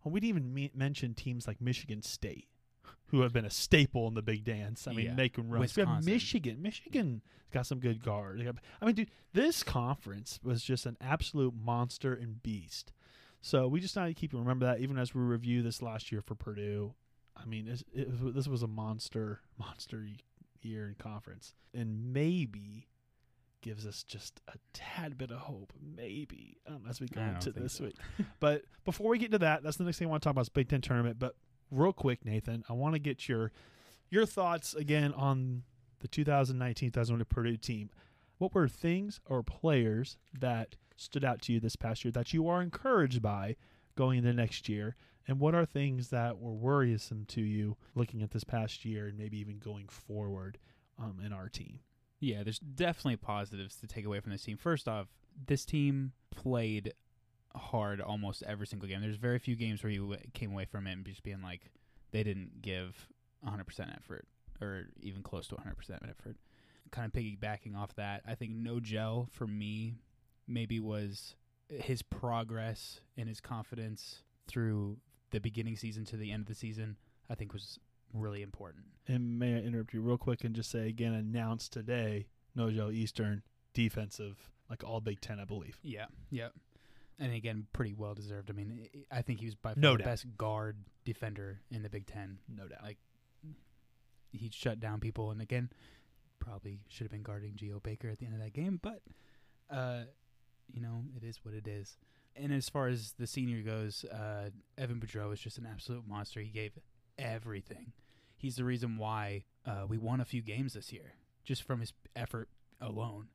Well, 0.04 0.12
we 0.12 0.20
didn't 0.20 0.28
even 0.38 0.54
me- 0.54 0.70
mention 0.74 1.12
teams 1.14 1.46
like 1.48 1.60
Michigan 1.60 2.02
State, 2.02 2.46
who 3.06 3.20
have 3.22 3.32
been 3.32 3.44
a 3.44 3.50
staple 3.50 4.06
in 4.08 4.14
the 4.14 4.22
big 4.22 4.44
dance. 4.44 4.86
I 4.86 4.92
mean, 4.92 5.06
Yeah. 5.06 5.14
making 5.14 5.48
runs. 5.50 5.76
We 5.76 5.82
have. 5.84 6.04
Michigan. 6.04 6.62
Michigan 6.62 7.20
got 7.52 7.66
some 7.66 7.80
good 7.80 8.02
guard. 8.02 8.38
They 8.38 8.44
got- 8.44 8.56
I 8.80 8.86
mean, 8.86 8.94
dude, 8.94 9.10
this 9.32 9.62
conference 9.64 10.38
was 10.42 10.62
just 10.62 10.86
an 10.86 10.96
absolute 11.00 11.52
monster 11.54 12.14
and 12.14 12.42
beast. 12.42 12.92
So 13.40 13.68
we 13.68 13.80
just 13.80 13.96
need 13.96 14.08
to 14.08 14.14
keep 14.14 14.32
remember 14.32 14.66
that 14.66 14.80
even 14.80 14.98
as 14.98 15.14
we 15.14 15.20
review 15.22 15.62
this 15.62 15.82
last 15.82 16.10
year 16.12 16.20
for 16.20 16.34
Purdue. 16.34 16.94
I 17.36 17.44
mean, 17.44 17.68
it 17.94 18.08
was, 18.20 18.34
this 18.34 18.48
was 18.48 18.62
a 18.62 18.66
monster, 18.66 19.40
monster 19.58 20.04
year 20.62 20.88
in 20.88 20.94
conference, 20.96 21.54
and 21.72 22.12
maybe 22.12 22.88
gives 23.60 23.86
us 23.86 24.02
just 24.02 24.40
a 24.48 24.58
tad 24.72 25.18
bit 25.18 25.30
of 25.30 25.38
hope, 25.38 25.72
maybe 25.80 26.58
um, 26.66 26.82
as 26.88 27.00
we 27.00 27.06
go 27.08 27.20
into 27.20 27.50
this 27.52 27.74
so. 27.74 27.84
week. 27.84 27.96
but 28.40 28.62
before 28.84 29.10
we 29.10 29.18
get 29.18 29.30
to 29.32 29.38
that, 29.38 29.62
that's 29.62 29.76
the 29.76 29.84
next 29.84 29.98
thing 29.98 30.08
I 30.08 30.10
want 30.10 30.22
to 30.22 30.26
talk 30.26 30.32
about 30.32 30.42
is 30.42 30.48
Big 30.48 30.68
Ten 30.68 30.80
tournament. 30.80 31.18
But 31.18 31.34
real 31.70 31.92
quick, 31.92 32.24
Nathan, 32.24 32.64
I 32.68 32.72
want 32.72 32.94
to 32.94 32.98
get 32.98 33.28
your 33.28 33.52
your 34.10 34.26
thoughts 34.26 34.74
again 34.74 35.12
on 35.12 35.64
the 36.00 36.08
2019-2020 36.08 37.28
Purdue 37.28 37.56
team. 37.56 37.90
What 38.38 38.54
were 38.54 38.68
things 38.68 39.20
or 39.26 39.42
players 39.42 40.16
that 40.38 40.76
stood 40.98 41.24
out 41.24 41.40
to 41.42 41.52
you 41.52 41.60
this 41.60 41.76
past 41.76 42.04
year 42.04 42.12
that 42.12 42.32
you 42.32 42.48
are 42.48 42.60
encouraged 42.60 43.22
by 43.22 43.56
going 43.96 44.18
into 44.18 44.32
next 44.32 44.68
year? 44.68 44.96
And 45.26 45.40
what 45.40 45.54
are 45.54 45.64
things 45.64 46.08
that 46.08 46.38
were 46.38 46.52
worrisome 46.52 47.24
to 47.28 47.40
you 47.40 47.76
looking 47.94 48.22
at 48.22 48.30
this 48.30 48.44
past 48.44 48.84
year 48.84 49.06
and 49.06 49.18
maybe 49.18 49.38
even 49.38 49.58
going 49.58 49.88
forward 49.88 50.58
um, 50.98 51.20
in 51.24 51.32
our 51.32 51.48
team? 51.48 51.80
Yeah, 52.20 52.42
there's 52.42 52.58
definitely 52.58 53.16
positives 53.16 53.76
to 53.76 53.86
take 53.86 54.04
away 54.04 54.20
from 54.20 54.32
this 54.32 54.42
team. 54.42 54.56
First 54.56 54.88
off, 54.88 55.06
this 55.46 55.64
team 55.64 56.12
played 56.34 56.94
hard 57.54 58.00
almost 58.00 58.42
every 58.42 58.66
single 58.66 58.88
game. 58.88 59.00
There's 59.00 59.16
very 59.16 59.38
few 59.38 59.54
games 59.54 59.82
where 59.82 59.92
you 59.92 60.16
came 60.34 60.52
away 60.52 60.64
from 60.64 60.86
it 60.86 60.92
and 60.92 61.04
just 61.04 61.22
being 61.22 61.42
like 61.42 61.70
they 62.10 62.22
didn't 62.22 62.62
give 62.62 63.08
100% 63.46 63.96
effort 63.96 64.26
or 64.60 64.88
even 65.00 65.22
close 65.22 65.46
to 65.48 65.56
100% 65.56 65.64
effort. 66.08 66.36
Kind 66.90 67.06
of 67.06 67.12
piggybacking 67.12 67.76
off 67.76 67.94
that, 67.96 68.22
I 68.26 68.34
think 68.34 68.52
Nojel 68.52 69.30
for 69.30 69.46
me 69.46 69.96
maybe 70.48 70.80
was 70.80 71.36
his 71.68 72.02
progress 72.02 73.00
and 73.16 73.28
his 73.28 73.40
confidence 73.40 74.22
through 74.46 74.96
the 75.30 75.40
beginning 75.40 75.76
season 75.76 76.04
to 76.06 76.16
the 76.16 76.32
end 76.32 76.42
of 76.42 76.46
the 76.48 76.54
season. 76.54 76.96
I 77.30 77.34
think 77.34 77.52
was 77.52 77.78
really 78.14 78.40
important. 78.42 78.84
And 79.06 79.38
may 79.38 79.54
I 79.54 79.58
interrupt 79.58 79.92
you 79.92 80.00
real 80.00 80.16
quick 80.18 80.44
and 80.44 80.54
just 80.54 80.70
say 80.70 80.88
again, 80.88 81.12
announced 81.12 81.72
today, 81.72 82.26
Nojel 82.56 82.92
Eastern 82.92 83.42
defensive, 83.74 84.50
like 84.70 84.82
all 84.82 85.00
Big 85.00 85.20
Ten, 85.20 85.38
I 85.38 85.44
believe. 85.44 85.78
Yeah, 85.82 86.06
yeah. 86.30 86.48
And 87.18 87.32
again, 87.34 87.66
pretty 87.72 87.92
well 87.94 88.14
deserved. 88.14 88.48
I 88.48 88.54
mean, 88.54 88.88
I 89.10 89.22
think 89.22 89.40
he 89.40 89.46
was 89.46 89.54
by 89.56 89.74
far 89.74 89.80
No 89.80 89.92
the 89.92 89.98
doubt. 89.98 90.06
best 90.06 90.26
guard 90.38 90.76
defender 91.04 91.60
in 91.70 91.82
the 91.82 91.90
Big 91.90 92.06
Ten. 92.06 92.38
No 92.48 92.66
doubt. 92.68 92.82
Like, 92.82 92.98
He 94.32 94.50
shut 94.52 94.78
down 94.80 95.00
people, 95.00 95.30
and 95.30 95.40
again, 95.42 95.70
probably 96.38 96.80
should 96.88 97.04
have 97.04 97.10
been 97.10 97.22
guarding 97.22 97.56
Geo 97.56 97.80
Baker 97.80 98.08
at 98.08 98.18
the 98.18 98.26
end 98.26 98.34
of 98.34 98.40
that 98.40 98.52
game. 98.52 98.78
But, 98.82 99.02
uh, 99.70 100.04
you 100.72 100.80
know, 100.80 101.04
it 101.16 101.24
is 101.24 101.40
what 101.42 101.54
it 101.54 101.66
is. 101.66 101.96
And 102.36 102.52
as 102.52 102.68
far 102.68 102.88
as 102.88 103.14
the 103.18 103.26
senior 103.26 103.62
goes, 103.62 104.04
uh, 104.04 104.50
Evan 104.76 105.00
Boudreaux 105.00 105.32
is 105.32 105.40
just 105.40 105.58
an 105.58 105.66
absolute 105.66 106.06
monster. 106.06 106.40
He 106.40 106.50
gave 106.50 106.78
everything. 107.18 107.92
He's 108.36 108.56
the 108.56 108.64
reason 108.64 108.96
why 108.96 109.44
uh, 109.66 109.86
we 109.88 109.98
won 109.98 110.20
a 110.20 110.24
few 110.24 110.42
games 110.42 110.74
this 110.74 110.92
year, 110.92 111.14
just 111.44 111.64
from 111.64 111.80
his 111.80 111.92
effort 112.14 112.48
alone. 112.80 113.28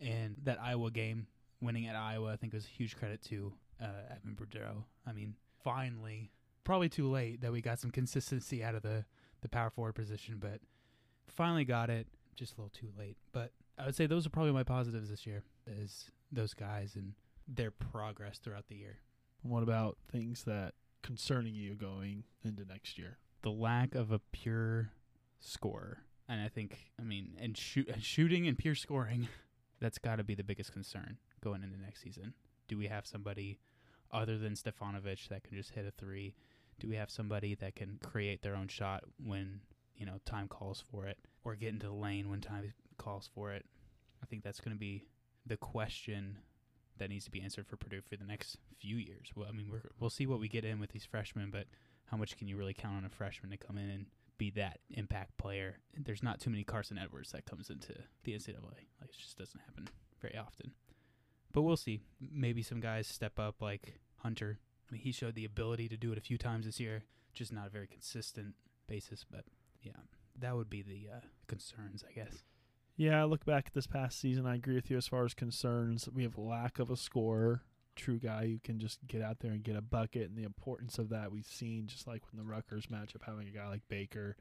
And 0.00 0.36
that 0.44 0.60
Iowa 0.60 0.90
game, 0.90 1.26
winning 1.60 1.86
at 1.86 1.96
Iowa, 1.96 2.32
I 2.32 2.36
think 2.36 2.52
was 2.52 2.66
a 2.66 2.68
huge 2.68 2.96
credit 2.96 3.22
to 3.22 3.52
uh, 3.82 3.86
Evan 4.10 4.36
Boudreaux. 4.36 4.84
I 5.06 5.12
mean, 5.12 5.34
finally, 5.64 6.30
probably 6.62 6.88
too 6.88 7.10
late 7.10 7.40
that 7.40 7.50
we 7.50 7.60
got 7.60 7.80
some 7.80 7.90
consistency 7.90 8.62
out 8.62 8.74
of 8.74 8.82
the, 8.82 9.04
the 9.40 9.48
power 9.48 9.70
forward 9.70 9.94
position, 9.94 10.36
but 10.38 10.60
finally 11.26 11.64
got 11.64 11.90
it. 11.90 12.06
Just 12.36 12.52
a 12.52 12.60
little 12.60 12.70
too 12.70 12.92
late. 12.98 13.16
But 13.32 13.52
I 13.78 13.86
would 13.86 13.96
say 13.96 14.06
those 14.06 14.26
are 14.26 14.30
probably 14.30 14.52
my 14.52 14.62
positives 14.62 15.08
this 15.08 15.26
year, 15.26 15.42
is 15.66 16.10
those 16.30 16.54
guys 16.54 16.96
and 16.96 17.14
their 17.46 17.70
progress 17.70 18.38
throughout 18.38 18.66
the 18.68 18.76
year. 18.76 18.98
What 19.42 19.62
about 19.62 19.98
things 20.10 20.44
that 20.44 20.74
concerning 21.02 21.54
you 21.54 21.74
going 21.74 22.24
into 22.44 22.64
next 22.64 22.98
year? 22.98 23.18
the 23.46 23.50
lack 23.52 23.94
of 23.94 24.10
a 24.10 24.18
pure 24.32 24.90
scorer. 25.38 25.98
And 26.28 26.40
I 26.40 26.48
think, 26.48 26.90
I 27.00 27.04
mean, 27.04 27.36
and 27.40 27.56
shoot, 27.56 27.88
and 27.88 28.02
shooting 28.02 28.48
and 28.48 28.58
pure 28.58 28.74
scoring, 28.74 29.28
that's 29.80 29.98
got 29.98 30.16
to 30.16 30.24
be 30.24 30.34
the 30.34 30.42
biggest 30.42 30.72
concern 30.72 31.18
going 31.44 31.62
into 31.62 31.80
next 31.80 32.02
season. 32.02 32.34
Do 32.66 32.76
we 32.76 32.88
have 32.88 33.06
somebody 33.06 33.60
other 34.10 34.36
than 34.36 34.54
Stefanovic 34.54 35.28
that 35.28 35.44
can 35.44 35.56
just 35.56 35.70
hit 35.70 35.86
a 35.86 35.92
three? 35.92 36.34
Do 36.80 36.88
we 36.88 36.96
have 36.96 37.08
somebody 37.08 37.54
that 37.54 37.76
can 37.76 38.00
create 38.02 38.42
their 38.42 38.56
own 38.56 38.66
shot 38.66 39.04
when, 39.24 39.60
you 39.94 40.06
know, 40.06 40.18
time 40.24 40.48
calls 40.48 40.82
for 40.90 41.06
it 41.06 41.18
or 41.44 41.54
get 41.54 41.72
into 41.72 41.86
the 41.86 41.94
lane 41.94 42.28
when 42.28 42.40
time 42.40 42.74
calls 42.98 43.30
for 43.32 43.52
it? 43.52 43.64
I 44.20 44.26
think 44.26 44.42
that's 44.42 44.60
going 44.60 44.74
to 44.74 44.80
be 44.80 45.04
the 45.46 45.56
question 45.56 46.38
that 46.98 47.10
needs 47.10 47.24
to 47.26 47.30
be 47.30 47.42
answered 47.42 47.66
for 47.66 47.76
Purdue 47.76 48.00
for 48.00 48.16
the 48.16 48.24
next 48.24 48.56
few 48.78 48.96
years. 48.96 49.30
Well, 49.34 49.48
I 49.48 49.52
mean, 49.52 49.68
we're, 49.70 49.90
we'll 50.00 50.10
see 50.10 50.26
what 50.26 50.40
we 50.40 50.48
get 50.48 50.64
in 50.64 50.80
with 50.80 50.90
these 50.90 51.04
freshmen, 51.04 51.50
but 51.50 51.66
how 52.06 52.16
much 52.16 52.36
can 52.36 52.48
you 52.48 52.56
really 52.56 52.74
count 52.74 52.96
on 52.96 53.04
a 53.04 53.10
freshman 53.10 53.50
to 53.50 53.56
come 53.56 53.78
in 53.78 53.90
and 53.90 54.06
be 54.38 54.50
that 54.52 54.80
impact 54.90 55.36
player? 55.36 55.78
There's 55.96 56.22
not 56.22 56.40
too 56.40 56.50
many 56.50 56.64
Carson 56.64 56.98
Edwards 56.98 57.32
that 57.32 57.46
comes 57.46 57.70
into 57.70 57.94
the 58.24 58.32
NCAA. 58.32 58.86
Like 59.00 59.10
it 59.10 59.18
just 59.18 59.38
doesn't 59.38 59.60
happen 59.60 59.88
very 60.20 60.36
often. 60.36 60.72
But 61.52 61.62
we'll 61.62 61.76
see. 61.76 62.00
Maybe 62.20 62.62
some 62.62 62.80
guys 62.80 63.06
step 63.06 63.38
up 63.38 63.60
like 63.60 64.00
Hunter. 64.18 64.58
I 64.88 64.92
mean, 64.92 65.02
he 65.02 65.12
showed 65.12 65.34
the 65.34 65.44
ability 65.44 65.88
to 65.88 65.96
do 65.96 66.12
it 66.12 66.18
a 66.18 66.22
few 66.22 66.38
times 66.38 66.66
this 66.66 66.80
year, 66.80 67.04
just 67.34 67.52
not 67.52 67.66
a 67.66 67.70
very 67.70 67.86
consistent 67.86 68.54
basis. 68.86 69.24
But 69.28 69.44
yeah, 69.82 69.92
that 70.38 70.54
would 70.54 70.70
be 70.70 70.82
the 70.82 71.08
uh, 71.16 71.20
concerns, 71.46 72.04
I 72.08 72.12
guess. 72.12 72.44
Yeah, 72.96 73.20
I 73.20 73.24
look 73.24 73.44
back 73.44 73.64
at 73.66 73.74
this 73.74 73.86
past 73.86 74.18
season. 74.18 74.46
I 74.46 74.54
agree 74.54 74.74
with 74.74 74.90
you 74.90 74.96
as 74.96 75.06
far 75.06 75.24
as 75.26 75.34
concerns. 75.34 76.08
We 76.12 76.22
have 76.22 76.38
lack 76.38 76.78
of 76.78 76.90
a 76.90 76.96
scorer, 76.96 77.62
true 77.94 78.18
guy 78.18 78.46
who 78.46 78.58
can 78.58 78.78
just 78.78 79.06
get 79.06 79.20
out 79.20 79.40
there 79.40 79.52
and 79.52 79.62
get 79.62 79.76
a 79.76 79.82
bucket, 79.82 80.30
and 80.30 80.36
the 80.36 80.44
importance 80.44 80.98
of 80.98 81.10
that 81.10 81.30
we've 81.30 81.46
seen 81.46 81.86
just 81.86 82.06
like 82.06 82.22
with 82.30 82.38
the 82.40 82.46
Rutgers 82.46 82.86
matchup, 82.86 83.22
having 83.26 83.48
a 83.48 83.50
guy 83.50 83.68
like 83.68 83.82
Baker. 83.88 84.36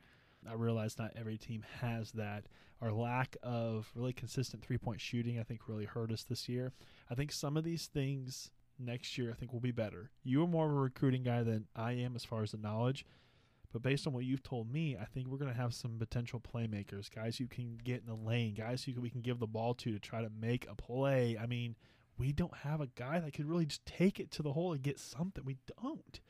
I 0.49 0.53
realize 0.53 0.97
not 0.97 1.11
every 1.17 1.37
team 1.37 1.65
has 1.81 2.11
that. 2.13 2.45
Our 2.81 2.93
lack 2.93 3.35
of 3.43 3.91
really 3.93 4.13
consistent 4.13 4.63
three 4.63 4.77
point 4.77 5.01
shooting, 5.01 5.37
I 5.37 5.43
think, 5.43 5.67
really 5.67 5.85
hurt 5.85 6.11
us 6.11 6.23
this 6.23 6.47
year. 6.47 6.71
I 7.09 7.15
think 7.15 7.33
some 7.33 7.57
of 7.57 7.65
these 7.65 7.87
things 7.87 8.51
next 8.79 9.17
year, 9.17 9.31
I 9.31 9.33
think, 9.33 9.51
will 9.51 9.59
be 9.59 9.71
better. 9.71 10.11
You 10.23 10.43
are 10.43 10.47
more 10.47 10.67
of 10.67 10.71
a 10.71 10.79
recruiting 10.79 11.23
guy 11.23 11.43
than 11.43 11.67
I 11.75 11.93
am 11.93 12.15
as 12.15 12.23
far 12.23 12.43
as 12.43 12.51
the 12.51 12.57
knowledge. 12.57 13.05
But 13.75 13.81
based 13.81 14.07
on 14.07 14.13
what 14.13 14.23
you've 14.23 14.41
told 14.41 14.71
me, 14.71 14.95
I 14.95 15.03
think 15.03 15.27
we're 15.27 15.37
going 15.37 15.51
to 15.51 15.57
have 15.59 15.73
some 15.73 15.97
potential 15.99 16.39
playmakers, 16.39 17.13
guys 17.13 17.35
who 17.37 17.45
can 17.45 17.77
get 17.83 17.99
in 17.99 18.05
the 18.05 18.15
lane, 18.15 18.53
guys 18.53 18.85
who 18.85 18.93
we 19.01 19.09
can 19.09 19.19
give 19.19 19.37
the 19.37 19.47
ball 19.47 19.73
to 19.73 19.91
to 19.91 19.99
try 19.99 20.21
to 20.21 20.29
make 20.29 20.65
a 20.69 20.75
play. 20.75 21.37
I 21.37 21.45
mean, 21.45 21.75
we 22.17 22.31
don't 22.31 22.55
have 22.59 22.79
a 22.79 22.87
guy 22.87 23.19
that 23.19 23.33
could 23.33 23.49
really 23.49 23.65
just 23.65 23.85
take 23.85 24.17
it 24.17 24.31
to 24.31 24.41
the 24.41 24.53
hole 24.53 24.71
and 24.71 24.81
get 24.81 24.97
something. 24.97 25.43
We 25.43 25.57
don't. 25.83 26.21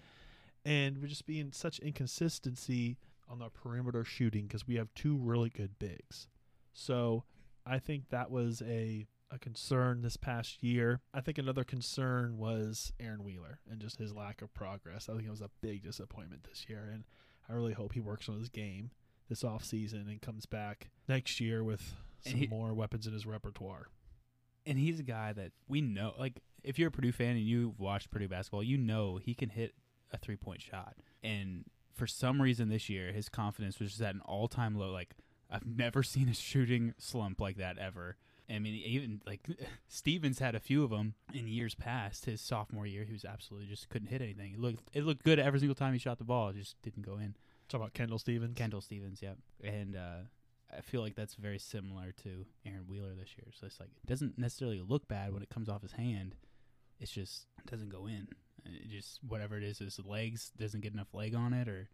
And 0.65 0.97
we're 0.97 1.07
just 1.07 1.27
being 1.27 1.51
such 1.51 1.77
inconsistency 1.77 2.97
on 3.29 3.43
our 3.43 3.51
perimeter 3.51 4.03
shooting 4.03 4.47
because 4.47 4.65
we 4.65 4.77
have 4.77 4.91
two 4.95 5.15
really 5.15 5.51
good 5.51 5.77
bigs. 5.77 6.27
So 6.73 7.25
I 7.63 7.77
think 7.77 8.09
that 8.09 8.31
was 8.31 8.63
a 8.65 9.05
a 9.29 9.37
concern 9.37 10.01
this 10.01 10.17
past 10.17 10.63
year. 10.63 11.01
I 11.13 11.21
think 11.21 11.37
another 11.37 11.63
concern 11.63 12.37
was 12.37 12.91
Aaron 12.99 13.23
Wheeler 13.23 13.59
and 13.69 13.79
just 13.79 13.99
his 13.99 14.15
lack 14.15 14.41
of 14.41 14.51
progress. 14.55 15.09
I 15.09 15.13
think 15.13 15.25
it 15.25 15.31
was 15.31 15.41
a 15.41 15.51
big 15.61 15.83
disappointment 15.83 16.47
this 16.49 16.65
year, 16.67 16.89
and 16.91 17.03
I 17.49 17.53
really 17.53 17.73
hope 17.73 17.93
he 17.93 17.99
works 17.99 18.27
on 18.29 18.39
his 18.39 18.49
game 18.49 18.91
this 19.29 19.43
off 19.43 19.63
season 19.63 20.05
and 20.07 20.21
comes 20.21 20.45
back 20.45 20.89
next 21.07 21.39
year 21.39 21.63
with 21.63 21.95
some 22.21 22.39
he- 22.39 22.47
more 22.47 22.73
weapons 22.73 23.07
in 23.07 23.13
his 23.13 23.25
repertoire. 23.25 23.87
And 24.65 24.79
he's 24.79 24.99
a 24.99 25.03
guy 25.03 25.33
that 25.33 25.51
we 25.67 25.81
know. 25.81 26.13
Like, 26.17 26.41
if 26.63 26.79
you're 26.79 26.87
a 26.87 26.91
Purdue 26.91 27.11
fan 27.11 27.35
and 27.35 27.45
you've 27.45 27.79
watched 27.79 28.09
Purdue 28.09 28.27
basketball, 28.27 28.63
you 28.63 28.77
know 28.77 29.17
he 29.17 29.35
can 29.35 29.49
hit 29.49 29.75
a 30.11 30.17
three 30.17 30.35
point 30.35 30.61
shot. 30.61 30.95
And 31.23 31.65
for 31.93 32.07
some 32.07 32.41
reason 32.41 32.69
this 32.69 32.89
year, 32.89 33.11
his 33.11 33.29
confidence 33.29 33.79
was 33.79 33.91
just 33.91 34.01
at 34.01 34.15
an 34.15 34.21
all 34.25 34.47
time 34.47 34.75
low. 34.75 34.91
Like, 34.91 35.15
I've 35.49 35.65
never 35.77 36.01
seen 36.03 36.29
a 36.29 36.33
shooting 36.33 36.93
slump 36.97 37.39
like 37.39 37.57
that 37.57 37.77
ever. 37.77 38.17
I 38.49 38.59
mean, 38.59 38.75
even 38.75 39.21
like 39.25 39.47
Stephens 39.87 40.39
had 40.39 40.55
a 40.55 40.59
few 40.59 40.83
of 40.83 40.91
them 40.91 41.15
in 41.33 41.47
years 41.47 41.75
past. 41.75 42.25
His 42.25 42.41
sophomore 42.41 42.85
year, 42.85 43.03
he 43.03 43.13
was 43.13 43.25
absolutely 43.25 43.67
just 43.67 43.89
couldn't 43.89 44.09
hit 44.09 44.21
anything. 44.21 44.53
It 44.53 44.59
looked 44.59 44.89
it 44.93 45.03
looked 45.03 45.23
good 45.23 45.39
every 45.39 45.59
single 45.59 45.75
time 45.75 45.93
he 45.93 45.99
shot 45.99 46.17
the 46.17 46.23
ball. 46.23 46.49
It 46.49 46.57
just 46.57 46.81
didn't 46.81 47.05
go 47.05 47.17
in. 47.17 47.35
Talk 47.67 47.81
about 47.81 47.93
Kendall 47.93 48.19
Stephens. 48.19 48.55
Kendall 48.55 48.81
Stephens, 48.81 49.21
yep. 49.21 49.37
And 49.63 49.95
uh, 49.95 50.27
I 50.75 50.81
feel 50.81 51.01
like 51.01 51.15
that's 51.15 51.35
very 51.35 51.57
similar 51.57 52.11
to 52.23 52.45
Aaron 52.65 52.85
Wheeler 52.87 53.15
this 53.15 53.35
year. 53.37 53.47
So 53.59 53.65
it's 53.65 53.79
like 53.79 53.89
it 54.03 54.07
doesn't 54.07 54.37
necessarily 54.37 54.81
look 54.87 55.07
bad 55.07 55.33
when 55.33 55.41
it 55.41 55.49
comes 55.49 55.69
off 55.69 55.81
his 55.81 55.93
hand. 55.93 56.35
It's 56.99 57.11
just 57.11 57.47
it 57.57 57.69
doesn't 57.69 57.89
go 57.89 58.05
in. 58.05 58.27
It 58.65 58.89
just 58.89 59.19
whatever 59.27 59.57
it 59.57 59.63
is, 59.63 59.79
his 59.79 59.99
legs 60.05 60.51
doesn't 60.57 60.81
get 60.81 60.93
enough 60.93 61.13
leg 61.13 61.33
on 61.33 61.53
it, 61.53 61.67
or 61.67 61.89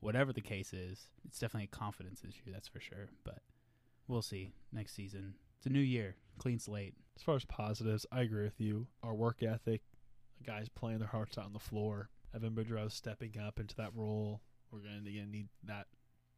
whatever 0.00 0.32
the 0.32 0.40
case 0.40 0.72
is. 0.72 1.08
It's 1.24 1.38
definitely 1.38 1.68
a 1.72 1.76
confidence 1.76 2.22
issue, 2.28 2.52
that's 2.52 2.68
for 2.68 2.80
sure. 2.80 3.08
But 3.24 3.38
we'll 4.08 4.22
see 4.22 4.52
next 4.72 4.94
season. 4.94 5.34
It's 5.64 5.70
a 5.70 5.72
new 5.72 5.80
year, 5.80 6.14
clean 6.36 6.58
slate. 6.58 6.92
As 7.16 7.22
far 7.22 7.36
as 7.36 7.46
positives, 7.46 8.04
I 8.12 8.20
agree 8.20 8.44
with 8.44 8.60
you. 8.60 8.86
Our 9.02 9.14
work 9.14 9.42
ethic, 9.42 9.80
the 10.36 10.44
guys 10.44 10.68
playing 10.68 10.98
their 10.98 11.08
hearts 11.08 11.38
out 11.38 11.46
on 11.46 11.54
the 11.54 11.58
floor, 11.58 12.10
Evan 12.34 12.50
Boudreaux 12.50 12.92
stepping 12.92 13.38
up 13.38 13.58
into 13.58 13.74
that 13.76 13.94
role. 13.94 14.42
We're 14.70 14.80
going 14.80 15.02
to 15.02 15.10
again 15.10 15.30
need 15.30 15.48
that 15.62 15.86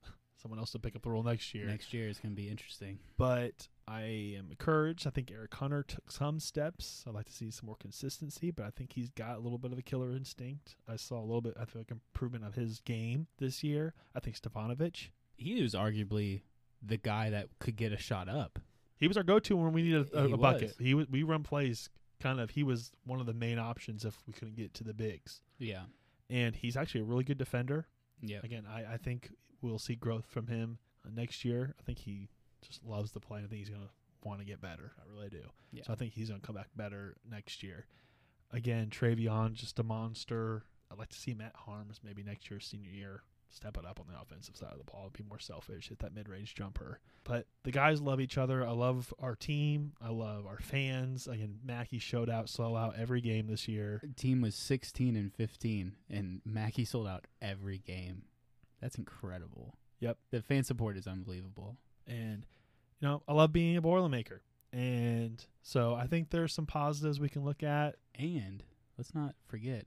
someone 0.40 0.60
else 0.60 0.70
to 0.70 0.78
pick 0.78 0.94
up 0.94 1.02
the 1.02 1.10
role 1.10 1.24
next 1.24 1.52
year. 1.56 1.66
Next 1.66 1.92
year 1.92 2.08
is 2.08 2.20
going 2.20 2.36
to 2.36 2.40
be 2.40 2.48
interesting. 2.48 3.00
But 3.18 3.66
I 3.88 4.34
am 4.38 4.46
encouraged. 4.52 5.08
I 5.08 5.10
think 5.10 5.32
Eric 5.32 5.54
Hunter 5.54 5.82
took 5.82 6.12
some 6.12 6.38
steps. 6.38 7.02
I'd 7.04 7.14
like 7.14 7.26
to 7.26 7.32
see 7.32 7.50
some 7.50 7.66
more 7.66 7.78
consistency, 7.80 8.52
but 8.52 8.64
I 8.64 8.70
think 8.70 8.92
he's 8.92 9.10
got 9.10 9.38
a 9.38 9.40
little 9.40 9.58
bit 9.58 9.72
of 9.72 9.78
a 9.78 9.82
killer 9.82 10.12
instinct. 10.12 10.76
I 10.88 10.94
saw 10.94 11.18
a 11.18 11.26
little 11.26 11.42
bit, 11.42 11.54
I 11.60 11.64
feel 11.64 11.80
like, 11.80 11.90
improvement 11.90 12.44
of 12.44 12.54
his 12.54 12.78
game 12.78 13.26
this 13.38 13.64
year. 13.64 13.92
I 14.14 14.20
think 14.20 14.36
Stefanovic. 14.36 15.08
He 15.36 15.60
was 15.60 15.74
arguably 15.74 16.42
the 16.80 16.96
guy 16.96 17.30
that 17.30 17.48
could 17.58 17.74
get 17.74 17.92
a 17.92 17.98
shot 17.98 18.28
up. 18.28 18.60
He 18.98 19.08
was 19.08 19.16
our 19.16 19.22
go-to 19.22 19.56
when 19.56 19.72
we 19.72 19.82
needed 19.82 20.10
a, 20.12 20.24
a, 20.24 20.32
a 20.32 20.36
bucket. 20.36 20.74
He 20.78 20.94
was, 20.94 21.06
we 21.10 21.22
run 21.22 21.42
plays 21.42 21.88
kind 22.20 22.40
of. 22.40 22.50
He 22.50 22.62
was 22.62 22.92
one 23.04 23.20
of 23.20 23.26
the 23.26 23.34
main 23.34 23.58
options 23.58 24.04
if 24.04 24.16
we 24.26 24.32
couldn't 24.32 24.56
get 24.56 24.74
to 24.74 24.84
the 24.84 24.94
bigs. 24.94 25.40
Yeah. 25.58 25.82
And 26.30 26.56
he's 26.56 26.76
actually 26.76 27.02
a 27.02 27.04
really 27.04 27.24
good 27.24 27.38
defender. 27.38 27.86
Yeah. 28.20 28.38
Again, 28.42 28.64
I, 28.68 28.94
I 28.94 28.96
think 28.96 29.30
we'll 29.60 29.78
see 29.78 29.94
growth 29.94 30.26
from 30.26 30.46
him 30.46 30.78
uh, 31.04 31.10
next 31.14 31.44
year. 31.44 31.74
I 31.78 31.82
think 31.82 31.98
he 31.98 32.28
just 32.62 32.84
loves 32.84 33.12
the 33.12 33.20
play. 33.20 33.40
I 33.40 33.42
think 33.42 33.58
he's 33.58 33.68
going 33.68 33.82
to 33.82 33.90
want 34.26 34.40
to 34.40 34.46
get 34.46 34.60
better. 34.60 34.92
I 34.98 35.12
really 35.12 35.28
do. 35.28 35.42
Yeah. 35.72 35.82
So 35.86 35.92
I 35.92 35.96
think 35.96 36.14
he's 36.14 36.28
going 36.28 36.40
to 36.40 36.46
come 36.46 36.56
back 36.56 36.68
better 36.74 37.16
next 37.30 37.62
year. 37.62 37.86
Again, 38.52 38.88
Trevion, 38.90 39.52
just 39.52 39.78
a 39.78 39.82
monster. 39.82 40.64
I'd 40.90 40.98
like 40.98 41.10
to 41.10 41.18
see 41.18 41.34
Matt 41.34 41.54
Haarms 41.66 42.00
maybe 42.02 42.22
next 42.22 42.50
year, 42.50 42.60
senior 42.60 42.90
year, 42.90 43.22
step 43.50 43.76
it 43.76 43.86
up 43.86 44.00
on 44.00 44.06
the 44.12 44.20
offensive 44.20 44.56
side 44.56 44.72
of 44.72 44.78
the 44.78 44.84
ball, 44.84 45.04
and 45.04 45.12
be 45.12 45.24
more 45.28 45.38
selfish, 45.38 45.88
hit 45.88 45.98
that 46.00 46.14
mid 46.14 46.28
range 46.28 46.54
jumper. 46.54 47.00
But 47.24 47.46
the 47.64 47.72
guys 47.72 48.00
love 48.00 48.20
each 48.20 48.38
other. 48.38 48.64
I 48.66 48.70
love 48.70 49.12
our 49.18 49.34
team. 49.34 49.92
I 50.00 50.10
love 50.10 50.46
our 50.46 50.58
fans. 50.58 51.26
Again, 51.26 51.58
Mackey 51.64 51.98
showed 51.98 52.30
out, 52.30 52.48
sold 52.48 52.76
out 52.76 52.94
every 52.98 53.20
game 53.20 53.46
this 53.48 53.66
year. 53.66 54.02
Team 54.16 54.40
was 54.40 54.54
16 54.54 55.16
and 55.16 55.32
15, 55.32 55.96
and 56.10 56.40
Mackey 56.44 56.84
sold 56.84 57.08
out 57.08 57.26
every 57.42 57.78
game. 57.78 58.22
That's 58.80 58.96
incredible. 58.96 59.74
Yep. 60.00 60.18
The 60.30 60.42
fan 60.42 60.64
support 60.64 60.96
is 60.96 61.06
unbelievable. 61.06 61.76
And, 62.06 62.46
you 63.00 63.08
know, 63.08 63.22
I 63.26 63.32
love 63.32 63.52
being 63.52 63.76
a 63.76 63.82
Boilermaker. 63.82 64.40
And 64.72 65.42
so 65.62 65.94
I 65.94 66.06
think 66.06 66.30
there's 66.30 66.52
some 66.52 66.66
positives 66.66 67.18
we 67.18 67.28
can 67.28 67.44
look 67.44 67.62
at. 67.62 67.96
And 68.14 68.62
let's 68.98 69.14
not 69.14 69.34
forget, 69.48 69.86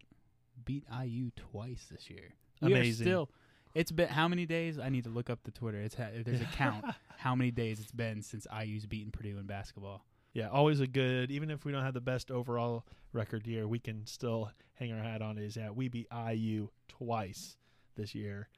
beat 0.66 0.84
IU 0.92 1.32
twice 1.36 1.88
this 1.92 2.10
year. 2.10 2.34
We 2.62 2.74
Amazing. 2.74 3.06
still, 3.06 3.30
it's 3.79 3.91
been 3.91 4.09
how 4.09 4.27
many 4.27 4.45
days? 4.45 4.77
I 4.77 4.89
need 4.89 5.05
to 5.05 5.09
look 5.09 5.29
up 5.29 5.39
the 5.43 5.51
Twitter. 5.51 5.79
It's 5.79 5.95
ha- 5.95 6.09
there's 6.25 6.41
a 6.41 6.45
count 6.53 6.83
how 7.17 7.33
many 7.33 7.50
days 7.50 7.79
it's 7.79 7.93
been 7.93 8.21
since 8.21 8.45
IU's 8.53 8.86
beaten 8.86 9.09
Purdue 9.09 9.38
in 9.38 9.45
basketball. 9.45 10.03
Yeah, 10.33 10.50
always 10.50 10.81
a 10.81 10.88
good. 10.88 11.31
Even 11.31 11.50
if 11.50 11.63
we 11.63 11.71
don't 11.71 11.83
have 11.83 11.93
the 11.93 12.01
best 12.01 12.29
overall 12.29 12.86
record 13.13 13.48
year, 13.48 13.69
we 13.69 13.79
can 13.79 14.05
still 14.05 14.51
hang 14.74 14.91
our 14.91 15.01
hat 15.01 15.21
on. 15.21 15.38
Is 15.38 15.55
that 15.55 15.77
we 15.77 15.88
beat 15.88 16.07
IU 16.12 16.67
twice 16.89 17.55
this 17.95 18.13
year, 18.13 18.50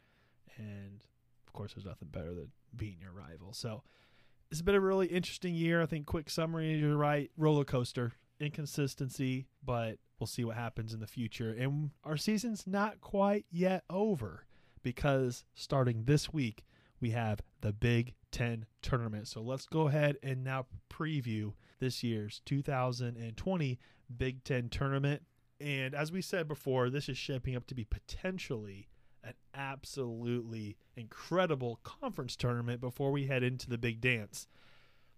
and 0.58 1.06
of 1.46 1.54
course, 1.54 1.74
there's 1.76 1.86
nothing 1.86 2.08
better 2.12 2.34
than 2.34 2.52
beating 2.76 3.02
your 3.02 3.12
rival. 3.12 3.54
So 3.54 3.84
it's 4.50 4.64
been 4.64 4.74
a 4.74 4.82
really 4.82 5.06
interesting 5.06 5.54
year. 5.54 5.84
I 5.84 5.86
think. 5.86 6.08
Quick 6.08 6.32
summary: 6.32 6.74
You're 6.80 6.98
right. 6.98 7.30
Roller 7.38 7.64
coaster, 7.64 8.14
inconsistency, 8.40 9.46
but 9.64 10.00
we'll 10.20 10.26
see 10.26 10.44
what 10.44 10.58
happens 10.58 10.96
in 10.96 11.00
the 11.00 11.08
future. 11.08 11.52
And 11.52 11.92
our 12.04 12.18
season's 12.18 12.66
not 12.66 13.02
quite 13.02 13.46
yet 13.52 13.84
over 13.88 14.46
because 14.84 15.46
starting 15.54 16.04
this 16.06 16.32
week 16.34 16.64
we 17.00 17.12
have 17.12 17.42
the 17.62 17.74
Big 17.74 18.14
Ten 18.32 18.66
tournament. 18.82 19.28
So 19.28 19.42
let's 19.42 19.66
go 19.66 19.88
ahead 19.88 20.18
and 20.24 20.44
now 20.44 20.68
preview 20.90 21.54
this 21.80 22.04
year's 22.04 22.42
2020 22.46 23.80
Big 24.16 24.44
Ten 24.44 24.70
tournament. 24.70 25.24
And 25.60 25.94
as 25.94 26.12
we 26.12 26.22
said 26.22 26.48
before, 26.48 26.90
this 26.90 27.10
is 27.10 27.18
shaping 27.18 27.56
up 27.56 27.68
to 27.68 27.76
be 27.76 27.84
potentially 27.84 28.88
an 29.24 29.34
absolutely 29.54 30.78
incredible 30.96 31.80
conference 31.84 32.36
tournament 32.36 32.82
before 32.82 33.12
we 33.12 33.28
head 33.28 33.44
into 33.44 33.70
the 33.70 33.78
big 33.78 34.02
dance. 34.02 34.48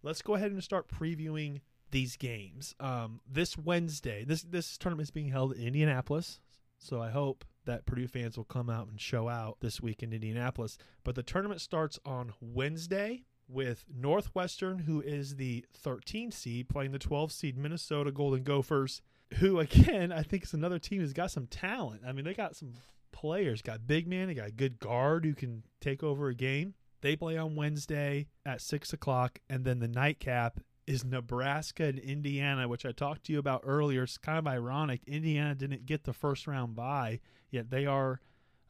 Let's 0.01 0.21
go 0.21 0.35
ahead 0.35 0.51
and 0.51 0.63
start 0.63 0.89
previewing 0.89 1.61
these 1.91 2.17
games. 2.17 2.75
Um, 2.79 3.21
this 3.29 3.57
Wednesday, 3.57 4.25
this 4.25 4.41
this 4.43 4.77
tournament 4.77 5.07
is 5.07 5.11
being 5.11 5.29
held 5.29 5.53
in 5.53 5.67
Indianapolis, 5.67 6.41
so 6.79 7.01
I 7.01 7.11
hope 7.11 7.45
that 7.65 7.85
Purdue 7.85 8.07
fans 8.07 8.37
will 8.37 8.43
come 8.43 8.69
out 8.69 8.87
and 8.87 8.99
show 8.99 9.27
out 9.29 9.57
this 9.61 9.81
week 9.81 10.03
in 10.03 10.13
Indianapolis. 10.13 10.77
But 11.03 11.15
the 11.15 11.23
tournament 11.23 11.61
starts 11.61 11.99
on 12.05 12.33
Wednesday 12.41 13.23
with 13.47 13.85
Northwestern, 13.93 14.79
who 14.79 15.01
is 15.01 15.35
the 15.35 15.65
13 15.73 16.31
seed, 16.31 16.69
playing 16.69 16.91
the 16.91 16.99
12 16.99 17.31
seed 17.31 17.57
Minnesota 17.57 18.11
Golden 18.11 18.43
Gophers, 18.43 19.01
who 19.35 19.59
again 19.59 20.11
I 20.11 20.23
think 20.23 20.43
is 20.43 20.53
another 20.53 20.79
team 20.79 21.01
who's 21.01 21.13
got 21.13 21.31
some 21.31 21.47
talent. 21.47 22.01
I 22.05 22.11
mean, 22.11 22.25
they 22.25 22.33
got 22.33 22.55
some 22.55 22.73
players, 23.11 23.61
got 23.61 23.87
big 23.87 24.07
man, 24.07 24.27
they 24.27 24.33
got 24.33 24.47
a 24.47 24.51
good 24.51 24.79
guard 24.79 25.25
who 25.25 25.33
can 25.33 25.63
take 25.79 26.03
over 26.03 26.29
a 26.29 26.35
game. 26.35 26.73
They 27.01 27.15
play 27.15 27.37
on 27.37 27.55
Wednesday 27.55 28.27
at 28.45 28.61
six 28.61 28.93
o'clock, 28.93 29.39
and 29.49 29.65
then 29.65 29.79
the 29.79 29.89
nightcap 29.89 30.59
is 30.87 31.03
Nebraska 31.05 31.85
and 31.85 31.99
Indiana, 31.99 32.67
which 32.67 32.85
I 32.85 32.91
talked 32.91 33.25
to 33.25 33.33
you 33.33 33.39
about 33.39 33.61
earlier. 33.63 34.03
It's 34.03 34.17
kind 34.17 34.37
of 34.37 34.47
ironic. 34.47 35.01
Indiana 35.07 35.55
didn't 35.55 35.85
get 35.85 36.03
the 36.03 36.13
first 36.13 36.47
round 36.47 36.75
bye, 36.75 37.19
yet 37.51 37.69
they 37.69 37.85
are, 37.85 38.19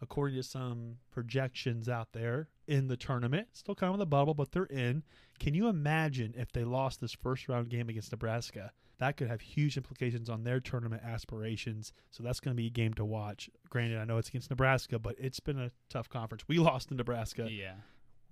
according 0.01 0.37
to 0.37 0.43
some 0.43 0.97
projections 1.11 1.89
out 1.89 2.13
there, 2.13 2.49
in 2.67 2.87
the 2.87 2.97
tournament. 2.97 3.47
Still 3.53 3.75
kind 3.75 3.89
of 3.89 3.95
in 3.95 3.99
the 3.99 4.05
bubble, 4.05 4.33
but 4.33 4.51
they're 4.51 4.65
in. 4.65 5.03
Can 5.39 5.53
you 5.53 5.67
imagine 5.67 6.33
if 6.37 6.51
they 6.51 6.63
lost 6.63 7.01
this 7.01 7.13
first 7.13 7.49
round 7.49 7.69
game 7.69 7.89
against 7.89 8.11
Nebraska? 8.11 8.71
That 8.99 9.17
could 9.17 9.27
have 9.27 9.41
huge 9.41 9.75
implications 9.75 10.29
on 10.29 10.43
their 10.43 10.59
tournament 10.59 11.01
aspirations. 11.03 11.91
So 12.11 12.23
that's 12.23 12.39
going 12.39 12.55
to 12.55 12.61
be 12.61 12.67
a 12.67 12.71
game 12.71 12.93
to 12.93 13.03
watch. 13.03 13.49
Granted, 13.69 13.97
I 13.97 14.05
know 14.05 14.17
it's 14.17 14.29
against 14.29 14.49
Nebraska, 14.51 14.99
but 14.99 15.15
it's 15.17 15.39
been 15.39 15.59
a 15.59 15.71
tough 15.89 16.09
conference. 16.09 16.43
We 16.47 16.57
lost 16.59 16.89
to 16.89 16.95
Nebraska 16.95 17.49
Yeah. 17.51 17.73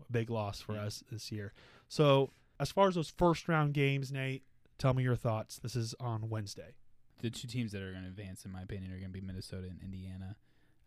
a 0.07 0.11
big 0.11 0.29
loss 0.29 0.61
for 0.61 0.75
Yeah. 0.75 0.83
us 0.83 1.03
this 1.11 1.31
year. 1.31 1.51
So, 1.89 2.31
as 2.61 2.71
far 2.71 2.87
as 2.87 2.95
those 2.95 3.09
first 3.09 3.49
round 3.49 3.73
games, 3.73 4.11
Nate, 4.11 4.43
tell 4.77 4.93
me 4.93 5.01
your 5.01 5.15
thoughts. 5.15 5.57
This 5.57 5.75
is 5.75 5.95
on 5.99 6.29
Wednesday. 6.29 6.75
The 7.19 7.31
two 7.31 7.47
teams 7.47 7.71
that 7.71 7.81
are 7.81 7.91
going 7.91 8.03
to 8.03 8.09
advance, 8.09 8.45
in 8.45 8.51
my 8.51 8.61
opinion, 8.61 8.91
are 8.91 8.99
going 8.99 9.11
to 9.11 9.19
be 9.19 9.21
Minnesota 9.21 9.67
and 9.67 9.81
Indiana. 9.81 10.37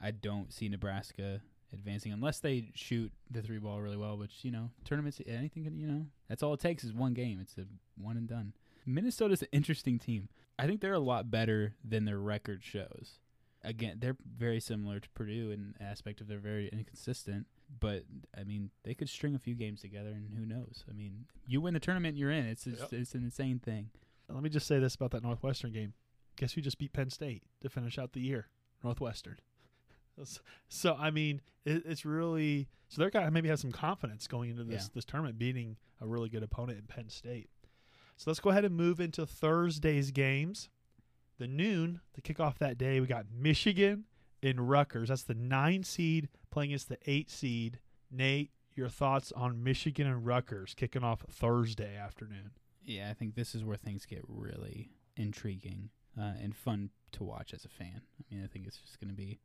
I 0.00 0.12
don't 0.12 0.52
see 0.52 0.68
Nebraska 0.68 1.40
advancing 1.72 2.12
unless 2.12 2.38
they 2.38 2.70
shoot 2.74 3.12
the 3.28 3.42
three 3.42 3.58
ball 3.58 3.80
really 3.80 3.96
well. 3.96 4.16
Which 4.16 4.44
you 4.44 4.52
know, 4.52 4.70
tournaments, 4.84 5.20
anything 5.26 5.64
you 5.76 5.86
know. 5.86 6.06
That's 6.28 6.42
all 6.42 6.54
it 6.54 6.60
takes 6.60 6.84
is 6.84 6.92
one 6.92 7.12
game. 7.12 7.38
It's 7.40 7.58
a 7.58 7.66
one 8.00 8.16
and 8.16 8.28
done. 8.28 8.52
Minnesota's 8.86 9.42
an 9.42 9.48
interesting 9.50 9.98
team. 9.98 10.28
I 10.58 10.66
think 10.66 10.80
they're 10.80 10.92
a 10.92 11.00
lot 11.00 11.30
better 11.30 11.74
than 11.84 12.04
their 12.04 12.18
record 12.18 12.62
shows. 12.62 13.18
Again, 13.64 13.96
they're 13.98 14.16
very 14.38 14.60
similar 14.60 15.00
to 15.00 15.08
Purdue 15.10 15.50
in 15.50 15.74
aspect 15.80 16.20
of 16.20 16.28
they're 16.28 16.38
very 16.38 16.68
inconsistent. 16.68 17.46
But 17.80 18.04
I 18.38 18.44
mean, 18.44 18.70
they 18.84 18.94
could 18.94 19.08
string 19.08 19.34
a 19.34 19.38
few 19.38 19.54
games 19.54 19.80
together, 19.80 20.10
and 20.10 20.34
who 20.36 20.46
knows? 20.46 20.84
I 20.88 20.92
mean, 20.92 21.26
you 21.46 21.60
win 21.60 21.74
the 21.74 21.80
tournament, 21.80 22.16
you're 22.16 22.30
in. 22.30 22.46
It's 22.46 22.64
just, 22.64 22.80
Yep. 22.80 22.92
it's 22.92 23.14
an 23.14 23.22
insane 23.24 23.58
thing. 23.58 23.90
Let 24.28 24.42
me 24.42 24.48
just 24.50 24.66
say 24.66 24.78
this 24.78 24.94
about 24.94 25.10
that 25.12 25.22
Northwestern 25.22 25.72
game. 25.72 25.92
Guess 26.36 26.52
who 26.54 26.60
just 26.60 26.78
beat 26.78 26.92
Penn 26.92 27.10
State 27.10 27.42
to 27.60 27.68
finish 27.68 27.98
out 27.98 28.12
the 28.12 28.20
year? 28.20 28.48
Northwestern. 28.82 29.36
So 30.68 30.94
I 30.98 31.10
mean, 31.10 31.40
it, 31.64 31.82
it's 31.86 32.04
really 32.04 32.68
so 32.88 33.00
they're 33.00 33.10
gonna 33.10 33.30
maybe 33.32 33.48
have 33.48 33.58
some 33.58 33.72
confidence 33.72 34.26
going 34.28 34.50
into 34.50 34.62
this 34.64 34.84
Yeah. 34.84 34.88
this 34.94 35.04
tournament, 35.04 35.38
beating 35.38 35.76
a 36.00 36.06
really 36.06 36.28
good 36.28 36.42
opponent 36.44 36.78
in 36.78 36.84
Penn 36.86 37.08
State. 37.08 37.50
So 38.16 38.30
let's 38.30 38.38
go 38.40 38.50
ahead 38.50 38.64
and 38.64 38.76
move 38.76 39.00
into 39.00 39.26
Thursday's 39.26 40.12
games. 40.12 40.68
The 41.38 41.48
noon, 41.48 42.00
the 42.12 42.22
kickoff 42.22 42.58
that 42.58 42.78
day, 42.78 43.00
we 43.00 43.08
got 43.08 43.26
Michigan 43.28 44.04
in 44.44 44.60
Rutgers. 44.60 45.08
That's 45.08 45.22
the 45.22 45.34
nine 45.34 45.82
seed 45.84 46.28
playing 46.50 46.70
against 46.70 46.90
the 46.90 46.98
eight 47.06 47.30
seed. 47.30 47.78
Nate, 48.10 48.50
your 48.74 48.90
thoughts 48.90 49.32
on 49.32 49.64
Michigan 49.64 50.06
and 50.06 50.26
Rutgers 50.26 50.74
kicking 50.74 51.02
off 51.02 51.24
Thursday 51.30 51.96
afternoon? 51.96 52.50
Yeah, 52.84 53.08
I 53.10 53.14
think 53.14 53.34
this 53.34 53.54
is 53.54 53.64
where 53.64 53.78
things 53.78 54.04
get 54.04 54.22
really 54.28 54.90
intriguing 55.16 55.88
uh, 56.20 56.34
and 56.42 56.54
fun 56.54 56.90
to 57.12 57.24
watch 57.24 57.54
as 57.54 57.64
a 57.64 57.68
fan. 57.68 58.02
I 58.18 58.34
mean, 58.34 58.44
I 58.44 58.46
think 58.46 58.66
it's 58.66 58.76
just 58.76 59.00
going 59.00 59.08
to 59.08 59.16
be. 59.16 59.40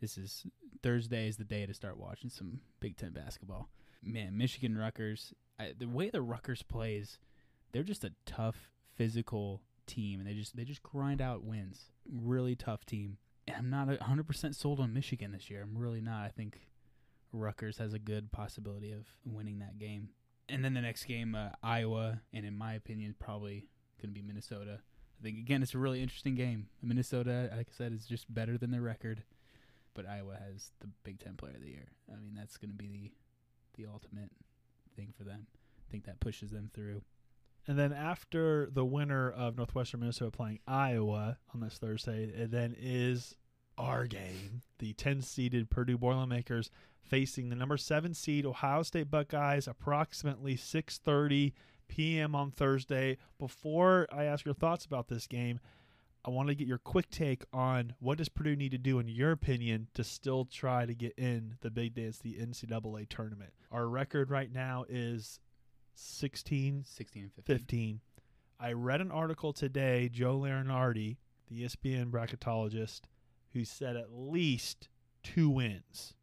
This 0.00 0.16
is 0.16 0.46
Thursday 0.82 1.28
is 1.28 1.36
the 1.36 1.44
day 1.44 1.66
to 1.66 1.74
start 1.74 1.98
watching 1.98 2.30
some 2.30 2.60
Big 2.80 2.96
Ten 2.96 3.12
basketball. 3.12 3.68
Man, 4.02 4.36
Michigan 4.36 4.76
Rutgers. 4.78 5.34
I, 5.58 5.72
the 5.78 5.88
way 5.88 6.08
the 6.08 6.22
Rutgers 6.22 6.62
plays, 6.62 7.18
they're 7.72 7.82
just 7.82 8.04
a 8.04 8.12
tough, 8.24 8.70
physical 8.94 9.62
team, 9.86 10.20
and 10.20 10.28
they 10.28 10.34
just 10.34 10.56
they 10.56 10.64
just 10.64 10.82
grind 10.82 11.20
out 11.20 11.44
wins. 11.44 11.90
Really 12.10 12.54
tough 12.54 12.86
team. 12.86 13.18
I'm 13.54 13.70
not 13.70 13.88
hundred 14.02 14.26
percent 14.26 14.56
sold 14.56 14.80
on 14.80 14.92
Michigan 14.92 15.32
this 15.32 15.50
year. 15.50 15.62
I'm 15.62 15.78
really 15.78 16.00
not. 16.00 16.24
I 16.24 16.28
think 16.28 16.60
Rutgers 17.32 17.78
has 17.78 17.92
a 17.92 17.98
good 17.98 18.32
possibility 18.32 18.92
of 18.92 19.06
winning 19.24 19.60
that 19.60 19.78
game. 19.78 20.10
And 20.48 20.64
then 20.64 20.74
the 20.74 20.80
next 20.80 21.04
game, 21.04 21.34
uh, 21.34 21.50
Iowa, 21.62 22.20
and 22.32 22.46
in 22.46 22.56
my 22.56 22.74
opinion, 22.74 23.14
probably 23.18 23.68
going 24.00 24.14
to 24.14 24.20
be 24.20 24.22
Minnesota. 24.22 24.80
I 25.18 25.22
think 25.22 25.38
again, 25.38 25.62
it's 25.62 25.74
a 25.74 25.78
really 25.78 26.02
interesting 26.02 26.34
game. 26.34 26.68
Minnesota, 26.82 27.50
like 27.56 27.68
I 27.70 27.76
said, 27.76 27.92
is 27.92 28.06
just 28.06 28.32
better 28.32 28.58
than 28.58 28.70
their 28.70 28.82
record, 28.82 29.22
but 29.94 30.06
Iowa 30.06 30.36
has 30.36 30.70
the 30.80 30.88
Big 31.04 31.20
Ten 31.20 31.34
Player 31.36 31.54
of 31.54 31.62
the 31.62 31.70
Year. 31.70 31.88
I 32.12 32.16
mean, 32.16 32.34
that's 32.36 32.56
going 32.56 32.70
to 32.70 32.76
be 32.76 32.88
the 32.88 33.12
the 33.76 33.90
ultimate 33.90 34.30
thing 34.96 35.12
for 35.16 35.24
them. 35.24 35.46
I 35.78 35.90
think 35.90 36.04
that 36.04 36.20
pushes 36.20 36.50
them 36.50 36.70
through. 36.74 37.02
And 37.68 37.78
then 37.78 37.92
after 37.92 38.68
the 38.70 38.84
winner 38.84 39.28
of 39.30 39.56
Northwestern 39.56 40.00
Minnesota 40.00 40.30
playing 40.30 40.60
Iowa 40.66 41.38
on 41.52 41.60
this 41.60 41.78
Thursday, 41.78 42.24
it 42.24 42.50
then 42.50 42.76
is 42.78 43.34
our 43.76 44.06
game. 44.06 44.62
The 44.78 44.92
10 44.92 45.22
seeded 45.22 45.70
Purdue 45.70 45.98
Boilermakers 45.98 46.70
facing 47.02 47.48
the 47.48 47.56
number 47.56 47.76
7 47.76 48.14
seed 48.14 48.46
Ohio 48.46 48.82
State 48.82 49.10
Buckeyes 49.10 49.66
approximately 49.66 50.56
6:30 50.56 51.52
p.m. 51.88 52.34
on 52.34 52.50
Thursday. 52.50 53.16
Before 53.38 54.06
I 54.12 54.24
ask 54.24 54.44
your 54.44 54.54
thoughts 54.54 54.84
about 54.84 55.08
this 55.08 55.26
game, 55.26 55.60
I 56.24 56.30
want 56.30 56.48
to 56.48 56.54
get 56.54 56.66
your 56.66 56.78
quick 56.78 57.08
take 57.10 57.44
on 57.52 57.94
what 58.00 58.18
does 58.18 58.28
Purdue 58.28 58.56
need 58.56 58.72
to 58.72 58.78
do, 58.78 58.98
in 58.98 59.08
your 59.08 59.30
opinion, 59.30 59.88
to 59.94 60.02
still 60.02 60.44
try 60.44 60.84
to 60.84 60.94
get 60.94 61.12
in 61.16 61.56
the 61.60 61.70
Big 61.70 61.94
Dance, 61.94 62.18
the 62.18 62.34
NCAA 62.34 63.08
tournament. 63.08 63.52
Our 63.70 63.86
record 63.88 64.30
right 64.30 64.52
now 64.52 64.84
is 64.88 65.38
16 65.96 66.84
16 66.86 67.22
and 67.22 67.32
15. 67.32 67.58
15. 67.58 68.00
I 68.58 68.72
read 68.72 69.00
an 69.00 69.10
article 69.10 69.52
today, 69.52 70.08
Joe 70.08 70.40
Lunardi, 70.40 71.16
the 71.48 71.62
ESPN 71.62 72.10
bracketologist, 72.10 73.02
who 73.52 73.64
said 73.64 73.96
at 73.96 74.12
least 74.12 74.88
two 75.22 75.50
wins. 75.50 76.14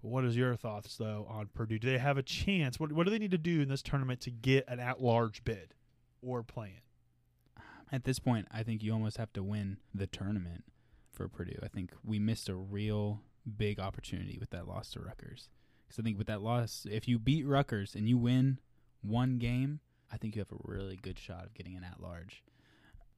What 0.00 0.24
is 0.24 0.36
your 0.36 0.54
thoughts 0.54 0.96
though 0.96 1.26
on 1.28 1.48
Purdue? 1.54 1.78
Do 1.78 1.90
they 1.90 1.98
have 1.98 2.18
a 2.18 2.22
chance? 2.22 2.78
What 2.78 2.92
what 2.92 3.04
do 3.04 3.10
they 3.10 3.18
need 3.18 3.30
to 3.32 3.38
do 3.38 3.60
in 3.60 3.68
this 3.68 3.82
tournament 3.82 4.20
to 4.22 4.30
get 4.30 4.64
an 4.68 4.78
at-large 4.78 5.44
bid 5.44 5.74
or 6.22 6.42
play 6.42 6.74
in? 6.76 7.62
At 7.90 8.04
this 8.04 8.18
point, 8.18 8.46
I 8.52 8.62
think 8.62 8.82
you 8.82 8.92
almost 8.92 9.16
have 9.16 9.32
to 9.34 9.42
win 9.42 9.78
the 9.94 10.06
tournament 10.06 10.64
for 11.12 11.28
Purdue. 11.28 11.58
I 11.62 11.68
think 11.68 11.92
we 12.04 12.18
missed 12.18 12.48
a 12.48 12.54
real 12.54 13.22
big 13.56 13.78
opportunity 13.78 14.38
with 14.38 14.50
that 14.50 14.66
loss 14.66 14.90
to 14.90 15.00
Rutgers. 15.00 15.48
Because 15.86 16.00
I 16.00 16.02
think 16.02 16.18
with 16.18 16.26
that 16.26 16.42
loss, 16.42 16.86
if 16.90 17.06
you 17.06 17.18
beat 17.18 17.46
Rutgers 17.46 17.94
and 17.94 18.08
you 18.08 18.18
win 18.18 18.58
one 19.02 19.38
game, 19.38 19.80
I 20.12 20.16
think 20.16 20.34
you 20.34 20.40
have 20.40 20.52
a 20.52 20.62
really 20.62 20.96
good 20.96 21.18
shot 21.18 21.44
of 21.44 21.54
getting 21.54 21.76
an 21.76 21.84
at 21.84 22.00
large. 22.00 22.42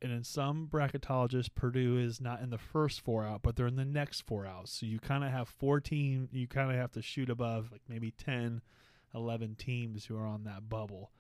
And 0.00 0.12
in 0.12 0.22
some 0.22 0.68
bracketologists, 0.70 1.54
Purdue 1.54 1.98
is 1.98 2.20
not 2.20 2.40
in 2.40 2.50
the 2.50 2.59
first 2.59 3.00
four 3.00 3.24
out, 3.24 3.42
but 3.42 3.57
they're 3.57 3.66
in 3.66 3.76
the 3.76 3.85
next 3.85 4.20
four 4.20 4.46
out. 4.46 4.68
So 4.68 4.87
you 4.87 5.00
kind 5.00 5.24
of 5.24 5.31
have 5.31 5.48
14, 5.48 6.28
you 6.33 6.46
kind 6.46 6.70
of 6.70 6.76
have 6.76 6.92
to 6.92 7.02
shoot 7.02 7.28
above 7.28 7.72
like 7.72 7.83
maybe 7.88 8.12
10, 8.12 8.62
11 9.14 9.57
teams 9.57 10.04
who 10.04 10.16
are 10.16 10.26
on 10.26 10.44
that 10.44 10.68
bubble 10.68 11.11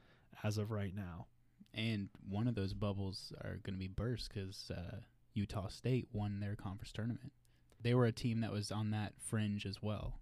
as 0.44 0.58
of 0.58 0.70
right 0.70 0.94
now. 0.94 1.26
And 1.74 2.08
one 2.28 2.46
of 2.46 2.54
those 2.54 2.72
bubbles 2.72 3.32
are 3.42 3.58
going 3.64 3.74
to 3.74 3.80
be 3.80 3.88
burst 3.88 4.32
because 4.32 4.70
uh, 4.70 4.98
Utah 5.34 5.68
State 5.68 6.08
won 6.12 6.40
their 6.40 6.54
conference 6.54 6.92
tournament. 6.92 7.32
They 7.82 7.94
were 7.94 8.06
a 8.06 8.12
team 8.12 8.40
that 8.40 8.52
was 8.52 8.70
on 8.70 8.90
that 8.90 9.14
fringe 9.18 9.66
as 9.66 9.82
well. 9.82 10.20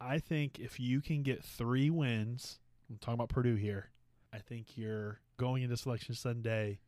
I 0.00 0.18
think 0.18 0.58
if 0.58 0.78
you 0.78 1.00
can 1.00 1.22
get 1.22 1.42
three 1.42 1.90
wins, 1.90 2.58
I'm 2.90 2.98
talking 2.98 3.14
about 3.14 3.28
Purdue 3.28 3.56
here, 3.56 3.90
I 4.32 4.38
think 4.38 4.76
you're 4.76 5.20
going 5.36 5.62
into 5.62 5.76
Selection 5.76 6.14
Sunday 6.14 6.80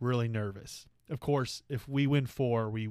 really 0.00 0.28
nervous. 0.28 0.86
Of 1.10 1.20
course, 1.20 1.62
if 1.68 1.88
we 1.88 2.06
win 2.06 2.26
four, 2.26 2.70
we 2.70 2.90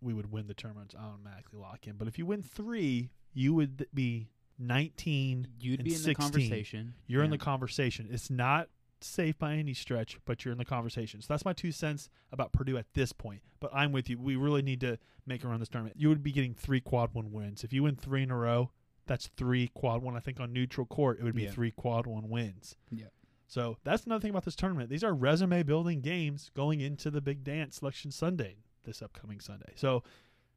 we 0.00 0.12
would 0.12 0.30
win 0.30 0.46
the 0.46 0.54
tournament 0.54 0.94
automatically 0.98 1.58
lock 1.58 1.86
in. 1.86 1.96
But 1.96 2.08
if 2.08 2.18
you 2.18 2.26
win 2.26 2.42
three, 2.42 3.10
you 3.32 3.54
would 3.54 3.86
be 3.92 4.28
19. 4.58 5.48
You'd 5.58 5.84
be 5.84 5.92
in 5.92 5.96
16. 5.96 6.12
the 6.12 6.14
conversation. 6.14 6.94
You're 7.06 7.24
in 7.24 7.30
the 7.30 7.38
conversation. 7.38 8.08
It's 8.10 8.30
not 8.30 8.68
safe 9.06 9.38
by 9.38 9.54
any 9.54 9.74
stretch, 9.74 10.18
but 10.24 10.44
you're 10.44 10.52
in 10.52 10.58
the 10.58 10.64
conversation. 10.64 11.20
So 11.22 11.26
that's 11.28 11.44
my 11.44 11.52
two 11.52 11.72
cents 11.72 12.08
about 12.32 12.52
Purdue 12.52 12.76
at 12.76 12.86
this 12.94 13.12
point. 13.12 13.42
But 13.60 13.70
I'm 13.74 13.92
with 13.92 14.08
you. 14.10 14.18
We 14.18 14.36
really 14.36 14.62
need 14.62 14.80
to 14.80 14.98
make 15.26 15.42
a 15.44 15.48
run 15.48 15.60
this 15.60 15.68
tournament. 15.68 15.96
You 15.98 16.08
would 16.08 16.22
be 16.22 16.32
getting 16.32 16.54
three 16.54 16.80
quad 16.80 17.14
one 17.14 17.32
wins. 17.32 17.64
If 17.64 17.72
you 17.72 17.82
win 17.84 17.96
three 17.96 18.22
in 18.22 18.30
a 18.30 18.36
row, 18.36 18.70
that's 19.06 19.28
three 19.36 19.68
quad 19.68 20.02
one. 20.02 20.16
I 20.16 20.20
think 20.20 20.40
on 20.40 20.52
neutral 20.52 20.86
court, 20.86 21.18
it 21.20 21.24
would 21.24 21.34
be 21.34 21.44
Yeah. 21.44 21.50
three 21.52 21.70
quad 21.70 22.06
one 22.06 22.28
wins. 22.28 22.76
Yeah. 22.90 23.06
So 23.46 23.78
that's 23.84 24.04
another 24.04 24.20
thing 24.20 24.30
about 24.30 24.44
this 24.44 24.56
tournament. 24.56 24.90
These 24.90 25.04
are 25.04 25.14
resume 25.14 25.62
building 25.62 26.00
games 26.00 26.50
going 26.54 26.80
into 26.80 27.10
the 27.10 27.20
big 27.20 27.44
dance 27.44 27.76
selection 27.76 28.10
Sunday, 28.10 28.56
this 28.84 29.00
upcoming 29.02 29.38
Sunday. 29.40 29.72
So, 29.76 30.02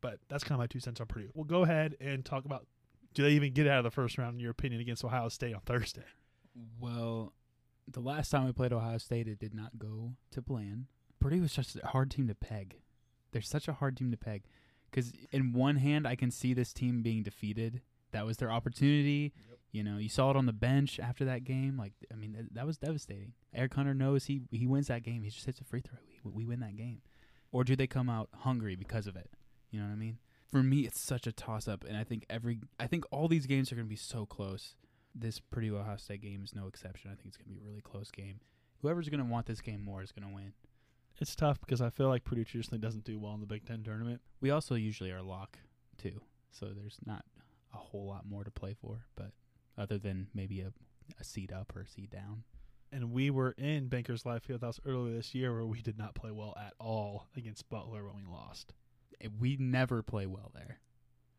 but 0.01 0.19
that's 0.27 0.43
kind 0.43 0.53
of 0.53 0.59
my 0.59 0.67
two 0.67 0.79
cents 0.79 0.99
on 0.99 1.05
Purdue. 1.07 1.29
We'll 1.35 1.45
go 1.45 1.63
ahead 1.63 1.95
and 1.99 2.25
talk 2.25 2.45
about 2.45 2.65
do 3.13 3.23
they 3.23 3.31
even 3.31 3.53
get 3.53 3.67
out 3.67 3.79
of 3.79 3.83
the 3.83 3.91
first 3.91 4.17
round, 4.19 4.35
in 4.35 4.39
your 4.39 4.51
opinion, 4.51 4.81
against 4.81 5.03
Ohio 5.03 5.29
State 5.29 5.53
on 5.53 5.61
Thursday? 5.61 6.03
Well, 6.79 7.33
the 7.91 7.99
last 7.99 8.29
time 8.29 8.45
we 8.45 8.51
played 8.51 8.73
Ohio 8.73 8.97
State, 8.97 9.27
it 9.27 9.39
did 9.39 9.53
not 9.53 9.79
go 9.79 10.13
to 10.31 10.41
plan. 10.41 10.87
Purdue 11.19 11.41
was 11.41 11.51
such 11.51 11.75
a 11.75 11.87
hard 11.87 12.11
team 12.11 12.27
to 12.27 12.35
peg. 12.35 12.77
They're 13.31 13.41
such 13.41 13.67
a 13.67 13.73
hard 13.73 13.97
team 13.97 14.11
to 14.11 14.17
peg. 14.17 14.43
Because 14.89 15.11
in 15.31 15.53
one 15.53 15.75
hand, 15.75 16.07
I 16.07 16.15
can 16.15 16.31
see 16.31 16.53
this 16.53 16.73
team 16.73 17.01
being 17.01 17.23
defeated. 17.23 17.81
That 18.11 18.25
was 18.25 18.37
their 18.37 18.51
opportunity. 18.51 19.33
You 19.71 19.83
know, 19.83 19.97
you 19.97 20.09
saw 20.09 20.31
it 20.31 20.35
on 20.35 20.47
the 20.47 20.53
bench 20.53 20.99
after 20.99 21.25
that 21.25 21.43
game. 21.43 21.77
Like, 21.77 21.93
I 22.11 22.15
mean, 22.15 22.33
that, 22.33 22.53
that 22.55 22.65
was 22.65 22.77
devastating. 22.77 23.33
Eric 23.53 23.75
Hunter 23.75 23.93
knows 23.93 24.25
he 24.25 24.41
he 24.51 24.65
wins 24.65 24.87
that 24.87 25.03
game. 25.03 25.21
He 25.21 25.29
just 25.29 25.45
hits 25.45 25.61
a 25.61 25.63
free 25.63 25.81
throw. 25.81 25.99
We, 26.23 26.31
we 26.31 26.45
win 26.45 26.59
that 26.61 26.75
game. 26.75 27.01
Or 27.51 27.63
do 27.63 27.75
they 27.75 27.85
come 27.85 28.09
out 28.09 28.29
hungry 28.39 28.75
because 28.75 29.05
of 29.05 29.15
it? 29.15 29.29
You 29.69 29.79
know 29.79 29.85
what 29.85 29.93
I 29.93 29.97
mean? 29.97 30.17
For 30.51 30.63
me, 30.63 30.79
it's 30.79 30.99
such 30.99 31.27
a 31.27 31.31
toss 31.31 31.67
up, 31.67 31.85
and 31.87 31.95
I 31.95 32.03
think 32.03 32.25
every 32.29 32.61
I 32.79 32.87
think 32.87 33.05
all 33.11 33.27
these 33.27 33.45
games 33.45 33.71
are 33.71 33.75
going 33.75 33.85
to 33.85 33.89
be 33.89 33.95
so 33.95 34.25
close 34.25 34.75
this 35.19 35.39
Purdue 35.39 35.77
Ohio 35.77 35.97
State 35.97 36.21
game 36.21 36.41
is 36.43 36.55
no 36.55 36.67
exception. 36.67 37.11
I 37.11 37.15
think 37.15 37.27
it's 37.27 37.37
going 37.37 37.49
to 37.49 37.55
be 37.55 37.59
a 37.59 37.67
really 37.67 37.81
close 37.81 38.11
game. 38.11 38.39
Whoever's 38.81 39.09
going 39.09 39.19
to 39.19 39.25
want 39.25 39.45
this 39.45 39.61
game 39.61 39.83
more 39.83 40.01
is 40.01 40.11
going 40.11 40.27
to 40.27 40.33
win. 40.33 40.53
It's 41.19 41.35
tough 41.35 41.59
because 41.59 41.81
I 41.81 41.89
feel 41.89 42.07
like 42.07 42.23
Purdue 42.23 42.45
traditionally 42.45 42.79
doesn't 42.79 43.03
do 43.03 43.19
well 43.19 43.33
in 43.33 43.41
the 43.41 43.45
Big 43.45 43.65
Ten 43.65 43.83
tournament. 43.83 44.21
We 44.39 44.51
also 44.51 44.75
usually 44.75 45.11
are 45.11 45.21
lock 45.21 45.57
too, 45.97 46.21
so 46.51 46.67
there's 46.67 46.97
not 47.05 47.25
a 47.73 47.77
whole 47.77 48.07
lot 48.07 48.25
more 48.25 48.43
to 48.45 48.51
play 48.51 48.73
for. 48.81 49.05
But 49.17 49.31
other 49.77 49.97
than 49.97 50.27
maybe 50.33 50.61
a, 50.61 50.71
a 51.19 51.23
seed 51.23 51.51
up 51.51 51.75
or 51.75 51.81
a 51.81 51.87
seed 51.87 52.09
down, 52.09 52.43
And 52.91 53.11
we 53.11 53.29
were 53.29 53.51
in 53.57 53.87
Bankers 53.87 54.25
Life 54.25 54.47
Fieldhouse 54.47 54.79
earlier 54.85 55.13
this 55.15 55.35
year 55.35 55.53
where 55.53 55.65
we 55.65 55.81
did 55.81 55.97
not 55.97 56.15
play 56.15 56.31
well 56.31 56.55
at 56.57 56.73
all 56.79 57.27
against 57.35 57.69
Butler 57.69 58.05
when 58.05 58.15
we 58.15 58.31
lost. 58.31 58.73
Eh, 59.21 59.27
we 59.39 59.57
never 59.57 60.01
play 60.01 60.25
well 60.25 60.51
there. 60.55 60.79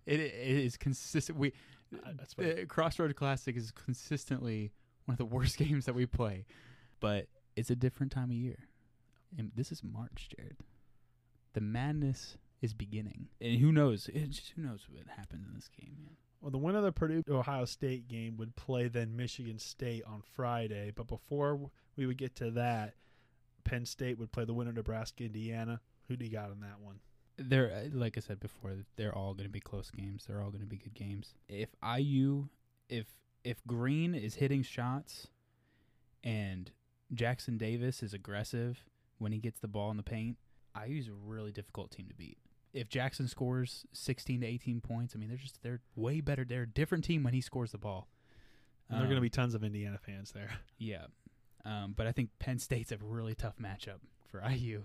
It, 0.06 0.20
it 0.20 0.32
is 0.32 0.76
consistent. 0.76 1.38
We 1.38 1.52
Uh, 1.94 2.10
that's 2.16 2.34
the 2.34 2.66
Crossroad 2.66 3.14
Classic 3.16 3.56
is 3.56 3.70
consistently 3.72 4.72
one 5.06 5.14
of 5.14 5.18
the 5.18 5.24
worst 5.24 5.56
games 5.58 5.86
that 5.86 5.94
we 5.94 6.06
play, 6.06 6.46
but 7.00 7.26
it's 7.56 7.70
a 7.70 7.76
different 7.76 8.12
time 8.12 8.30
of 8.30 8.36
year. 8.36 8.68
And 9.36 9.50
this 9.54 9.70
is 9.72 9.82
March, 9.82 10.28
Jared. 10.36 10.58
The 11.52 11.60
madness 11.60 12.36
is 12.62 12.74
beginning, 12.74 13.28
and 13.40 13.58
who 13.58 13.72
knows? 13.72 14.08
Just, 14.12 14.52
who 14.54 14.62
knows 14.62 14.86
what 14.90 15.06
happens 15.16 15.46
in 15.48 15.54
this 15.54 15.68
game? 15.68 15.96
Man. 15.98 16.16
Well, 16.40 16.50
the 16.50 16.58
winner 16.58 16.78
of 16.78 16.84
the 16.84 16.92
Purdue 16.92 17.22
Ohio 17.28 17.64
State 17.66 18.08
game 18.08 18.36
would 18.38 18.56
play 18.56 18.88
then 18.88 19.16
Michigan 19.16 19.58
State 19.58 20.04
on 20.06 20.22
Friday. 20.34 20.90
But 20.94 21.06
before 21.06 21.70
we 21.96 22.06
would 22.06 22.16
get 22.16 22.34
to 22.36 22.50
that, 22.52 22.94
Penn 23.64 23.84
State 23.84 24.18
would 24.18 24.32
play 24.32 24.44
the 24.44 24.54
winner 24.54 24.70
of 24.70 24.76
Nebraska 24.76 25.24
Indiana. 25.24 25.80
Who 26.08 26.16
do 26.16 26.24
you 26.24 26.30
got 26.30 26.50
on 26.50 26.60
that 26.60 26.80
one? 26.80 27.00
They're 27.42 27.72
uh, 27.72 27.88
like 27.98 28.16
I 28.16 28.20
said 28.20 28.38
before, 28.38 28.72
they're 28.96 29.14
all 29.14 29.32
going 29.34 29.46
to 29.48 29.52
be 29.52 29.60
close 29.60 29.90
games. 29.90 30.24
They're 30.26 30.42
all 30.42 30.50
going 30.50 30.60
to 30.60 30.66
be 30.66 30.76
good 30.76 30.94
games. 30.94 31.34
If 31.48 31.70
IU, 31.82 32.48
if 32.88 33.06
if 33.44 33.64
Green 33.66 34.14
is 34.14 34.34
hitting 34.34 34.62
shots, 34.62 35.28
and 36.22 36.70
Jackson 37.12 37.56
Davis 37.56 38.02
is 38.02 38.12
aggressive 38.14 38.84
when 39.18 39.32
he 39.32 39.38
gets 39.38 39.58
the 39.60 39.68
ball 39.68 39.90
in 39.90 39.96
the 39.96 40.02
paint, 40.02 40.36
IU's 40.86 41.08
a 41.08 41.12
really 41.12 41.50
difficult 41.52 41.90
team 41.90 42.06
to 42.08 42.14
beat. 42.14 42.38
If 42.72 42.88
Jackson 42.88 43.26
scores 43.26 43.84
16 43.92 44.42
to 44.42 44.46
18 44.46 44.80
points, 44.80 45.14
I 45.16 45.18
mean 45.18 45.28
they're 45.28 45.38
just 45.38 45.62
they're 45.62 45.80
way 45.96 46.20
better. 46.20 46.44
They're 46.44 46.62
a 46.62 46.68
different 46.68 47.04
team 47.04 47.22
when 47.24 47.32
he 47.34 47.40
scores 47.40 47.72
the 47.72 47.78
ball. 47.78 48.08
And 48.88 48.98
there 48.98 49.04
are 49.04 49.06
going 49.08 49.16
to 49.16 49.20
Um, 49.20 49.22
be 49.22 49.30
tons 49.30 49.54
of 49.54 49.62
Indiana 49.64 49.98
fans 49.98 50.32
there. 50.32 50.50
yeah. 50.78 51.06
Um, 51.64 51.94
but 51.96 52.06
I 52.06 52.12
think 52.12 52.30
Penn 52.38 52.58
State's 52.58 52.90
a 52.92 52.96
really 53.00 53.34
tough 53.34 53.56
matchup 53.58 53.98
for 54.26 54.42
IU. 54.48 54.84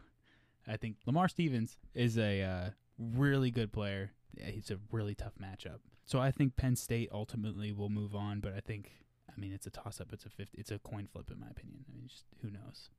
I 0.68 0.78
think 0.78 0.98
Lamar 1.06 1.28
Stevens 1.28 1.78
is 1.94 2.18
a 2.18 2.42
uh, 2.42 2.70
really 2.98 3.52
good 3.52 3.72
player. 3.72 4.12
He's 4.38 4.72
a 4.72 4.78
really 4.92 5.16
tough 5.16 5.34
matchup. 5.42 5.80
So 6.06 6.20
I 6.20 6.32
think 6.32 6.56
Penn 6.56 6.76
State 6.76 7.10
ultimately 7.12 7.72
will 7.72 7.90
move 7.90 8.16
on, 8.16 8.40
but 8.40 8.54
I 8.54 8.60
think 8.60 8.92
I 9.30 9.40
mean 9.40 9.52
it's 9.54 9.68
a 9.68 9.72
toss 9.72 10.00
up. 10.00 10.14
It's 10.14 10.26
a 10.26 10.30
50, 10.30 10.58
it's 10.58 10.72
a 10.72 10.80
coin 10.80 11.08
flip 11.12 11.32
in 11.32 11.40
my 11.40 11.48
opinion. 11.48 11.86
I 11.90 11.96
mean 11.96 12.08
just 12.08 12.26
who 12.42 12.52
knows. 12.52 12.90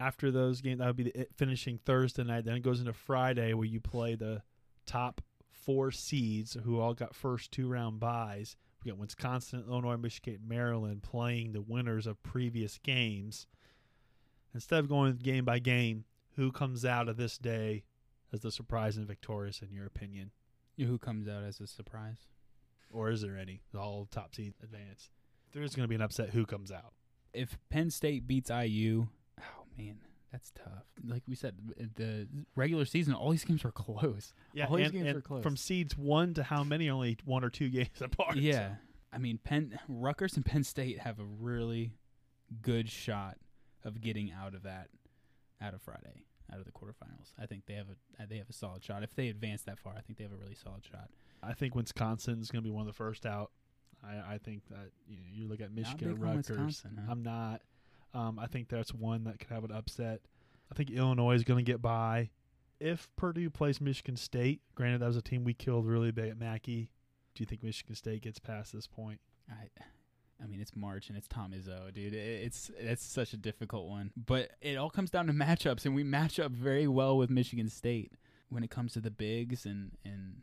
After 0.00 0.30
those 0.30 0.60
games, 0.60 0.80
that 0.80 0.86
would 0.86 0.96
be 0.96 1.04
the 1.04 1.26
finishing 1.36 1.78
Thursday 1.84 2.24
night. 2.24 2.44
Then 2.44 2.56
it 2.56 2.62
goes 2.62 2.80
into 2.80 2.92
Friday 2.92 3.54
where 3.54 3.66
you 3.66 3.80
play 3.80 4.16
the 4.16 4.42
top 4.86 5.20
four 5.50 5.92
seeds 5.92 6.56
who 6.64 6.80
all 6.80 6.94
got 6.94 7.14
first 7.14 7.52
two 7.52 7.68
round 7.68 8.00
buys. 8.00 8.56
We 8.84 8.90
got 8.90 8.98
Wisconsin, 8.98 9.64
Illinois, 9.68 9.96
Michigan, 9.96 10.40
Maryland 10.46 11.02
playing 11.02 11.52
the 11.52 11.62
winners 11.62 12.06
of 12.06 12.22
previous 12.22 12.78
games. 12.78 13.46
Instead 14.52 14.80
of 14.80 14.88
going 14.88 15.16
game 15.16 15.44
by 15.44 15.58
game, 15.58 16.04
who 16.36 16.50
comes 16.52 16.84
out 16.84 17.08
of 17.08 17.16
this 17.16 17.38
day 17.38 17.84
as 18.32 18.40
the 18.40 18.50
surprise 18.52 18.96
and 18.96 19.06
victorious 19.06 19.60
in 19.62 19.72
your 19.72 19.86
opinion? 19.86 20.30
Who 20.78 20.98
comes 20.98 21.28
out 21.28 21.44
as 21.44 21.60
a 21.60 21.66
surprise? 21.66 22.26
Or 22.92 23.10
is 23.10 23.22
there 23.22 23.36
any? 23.36 23.60
All 23.76 24.06
top 24.10 24.34
seeds 24.34 24.58
advance. 24.62 25.10
There's 25.52 25.74
going 25.74 25.84
to 25.84 25.88
be 25.88 25.94
an 25.94 26.00
upset, 26.02 26.30
who 26.30 26.44
comes 26.46 26.72
out? 26.72 26.92
If 27.32 27.56
Penn 27.70 27.90
State 27.90 28.26
beats 28.26 28.50
IU, 28.50 29.06
oh 29.40 29.64
man, 29.78 29.98
that's 30.32 30.50
tough. 30.52 30.84
Like 31.06 31.22
we 31.28 31.36
said, 31.36 31.54
the 31.96 32.26
regular 32.56 32.84
season, 32.84 33.14
all 33.14 33.30
these 33.30 33.44
games 33.44 33.62
were 33.62 33.70
close. 33.72 34.32
Yeah, 34.52 34.66
All 34.66 34.76
these 34.76 34.86
and, 34.86 34.94
games 34.94 35.06
and 35.08 35.18
are 35.18 35.20
close. 35.20 35.42
from 35.42 35.56
seeds 35.56 35.96
one 35.96 36.34
to 36.34 36.42
how 36.42 36.64
many? 36.64 36.90
Only 36.90 37.18
one 37.24 37.44
or 37.44 37.50
two 37.50 37.68
games 37.68 37.88
apart. 38.00 38.36
Yeah. 38.36 38.74
I 39.12 39.18
mean, 39.18 39.38
Penn 39.42 39.78
Rutgers 39.88 40.34
and 40.36 40.44
Penn 40.44 40.64
State 40.64 40.98
have 41.00 41.20
a 41.20 41.24
really 41.24 41.92
good 42.62 42.88
shot 42.88 43.36
of 43.84 44.00
getting 44.00 44.32
out 44.32 44.54
of 44.54 44.64
that 44.64 44.88
out 45.60 45.74
of 45.74 45.82
Friday. 45.82 46.24
out 46.52 46.58
of 46.58 46.66
the 46.66 46.72
quarterfinals. 46.72 47.32
I 47.40 47.46
think 47.46 47.66
they 47.66 47.74
have 47.74 47.86
a 47.88 48.22
uh, 48.22 48.26
they 48.28 48.36
have 48.38 48.50
a 48.50 48.52
solid 48.52 48.84
shot. 48.84 49.02
If 49.02 49.14
they 49.14 49.28
advance 49.28 49.62
that 49.62 49.78
far, 49.78 49.94
I 49.96 50.00
think 50.00 50.18
they 50.18 50.24
have 50.24 50.32
a 50.32 50.36
really 50.36 50.54
solid 50.54 50.84
shot. 50.84 51.08
I 51.42 51.52
think 51.54 51.74
Wisconsin's 51.74 52.50
going 52.50 52.62
to 52.62 52.68
be 52.68 52.72
one 52.72 52.82
of 52.82 52.86
the 52.86 52.92
first 52.92 53.26
out. 53.26 53.50
I, 54.02 54.34
I 54.34 54.38
think 54.38 54.66
that 54.68 54.90
you 55.06 55.16
know 55.16 55.22
you 55.32 55.46
look 55.48 55.60
at 55.60 55.72
Michigan 55.72 56.08
big 56.08 56.18
and 56.18 56.24
on 56.24 56.36
Rutgers. 56.36 56.82
Huh? 56.84 57.10
I'm 57.10 57.22
not. 57.22 57.62
Um, 58.12 58.38
I 58.38 58.46
think 58.46 58.68
that's 58.68 58.92
one 58.94 59.24
that 59.24 59.38
could 59.38 59.50
have 59.50 59.64
an 59.64 59.72
upset. 59.72 60.20
I 60.70 60.74
think 60.74 60.90
Illinois 60.90 61.34
is 61.34 61.44
going 61.44 61.64
to 61.64 61.70
get 61.70 61.82
by. 61.82 62.30
If 62.80 63.08
Purdue 63.16 63.50
plays 63.50 63.80
Michigan 63.80 64.16
State, 64.16 64.60
granted 64.74 65.00
that 65.00 65.06
was 65.06 65.16
a 65.16 65.22
team 65.22 65.44
we 65.44 65.54
killed 65.54 65.86
really 65.86 66.10
big 66.10 66.30
at 66.30 66.38
Mackey. 66.38 66.90
Do 67.34 67.42
you 67.42 67.46
think 67.46 67.62
Michigan 67.62 67.94
State 67.94 68.22
gets 68.22 68.38
past 68.38 68.72
this 68.72 68.86
point? 68.86 69.20
I, 69.50 69.68
I 70.44 70.46
mean, 70.46 70.60
it's 70.60 70.76
March 70.76 71.08
and 71.08 71.16
it's 71.16 71.26
Tom 71.26 71.52
Izzo, 71.52 71.92
dude. 71.92 72.12
It's 72.14 72.70
it's 72.78 73.04
such 73.04 73.32
a 73.32 73.36
difficult 73.36 73.88
one, 73.88 74.12
but 74.16 74.50
it 74.60 74.76
all 74.76 74.90
comes 74.90 75.10
down 75.10 75.26
to 75.28 75.32
matchups, 75.32 75.86
and 75.86 75.94
we 75.94 76.04
match 76.04 76.38
up 76.38 76.52
very 76.52 76.86
well 76.86 77.16
with 77.16 77.30
Michigan 77.30 77.68
State 77.68 78.12
when 78.50 78.62
it 78.62 78.70
comes 78.70 78.92
to 78.92 79.00
the 79.00 79.10
bigs, 79.10 79.64
and 79.64 79.92
and 80.04 80.42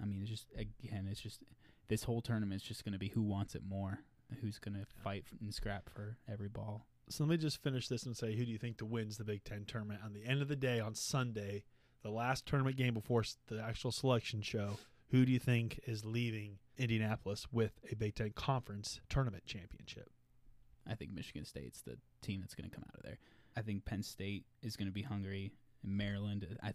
I 0.00 0.04
mean, 0.04 0.20
it's 0.22 0.30
just 0.30 0.46
again, 0.56 1.06
it's 1.10 1.20
just 1.20 1.40
this 1.88 2.04
whole 2.04 2.20
tournament 2.20 2.62
is 2.62 2.66
just 2.66 2.84
going 2.84 2.92
to 2.94 2.98
be 2.98 3.08
who 3.08 3.22
wants 3.22 3.54
it 3.54 3.62
more, 3.68 4.00
who's 4.40 4.58
going 4.58 4.74
to 4.74 4.86
fight 5.02 5.24
and 5.40 5.54
scrap 5.54 5.88
for 5.88 6.16
every 6.30 6.48
ball. 6.48 6.86
So 7.08 7.24
let 7.24 7.30
me 7.30 7.36
just 7.36 7.62
finish 7.62 7.88
this 7.88 8.04
and 8.04 8.16
say, 8.16 8.34
who 8.34 8.44
do 8.44 8.50
you 8.50 8.58
think 8.58 8.78
to 8.78 8.86
wins 8.86 9.18
the 9.18 9.24
Big 9.24 9.44
Ten 9.44 9.64
tournament? 9.66 10.00
On 10.04 10.12
the 10.12 10.24
end 10.24 10.40
of 10.40 10.48
the 10.48 10.56
day, 10.56 10.80
on 10.80 10.94
Sunday, 10.94 11.64
the 12.02 12.10
last 12.10 12.46
tournament 12.46 12.76
game 12.76 12.94
before 12.94 13.24
the 13.48 13.60
actual 13.60 13.92
selection 13.92 14.40
show, 14.40 14.78
who 15.12 15.26
do 15.26 15.30
you 15.30 15.38
think 15.38 15.78
is 15.86 16.06
leaving 16.06 16.58
Indianapolis 16.78 17.46
with 17.52 17.72
a 17.90 17.94
Big 17.94 18.14
Ten 18.14 18.30
conference 18.30 19.00
tournament 19.10 19.44
championship? 19.44 20.10
I 20.88 20.94
think 20.94 21.12
Michigan 21.12 21.44
State's 21.44 21.82
the 21.82 21.98
team 22.22 22.40
that's 22.40 22.54
going 22.54 22.68
to 22.68 22.74
come 22.74 22.84
out 22.88 22.96
of 22.96 23.02
there. 23.04 23.18
I 23.54 23.60
think 23.60 23.84
Penn 23.84 24.02
State 24.02 24.46
is 24.62 24.74
going 24.74 24.88
to 24.88 24.92
be 24.92 25.02
hungry. 25.02 25.52
And 25.84 25.98
Maryland, 25.98 26.46
I, 26.62 26.72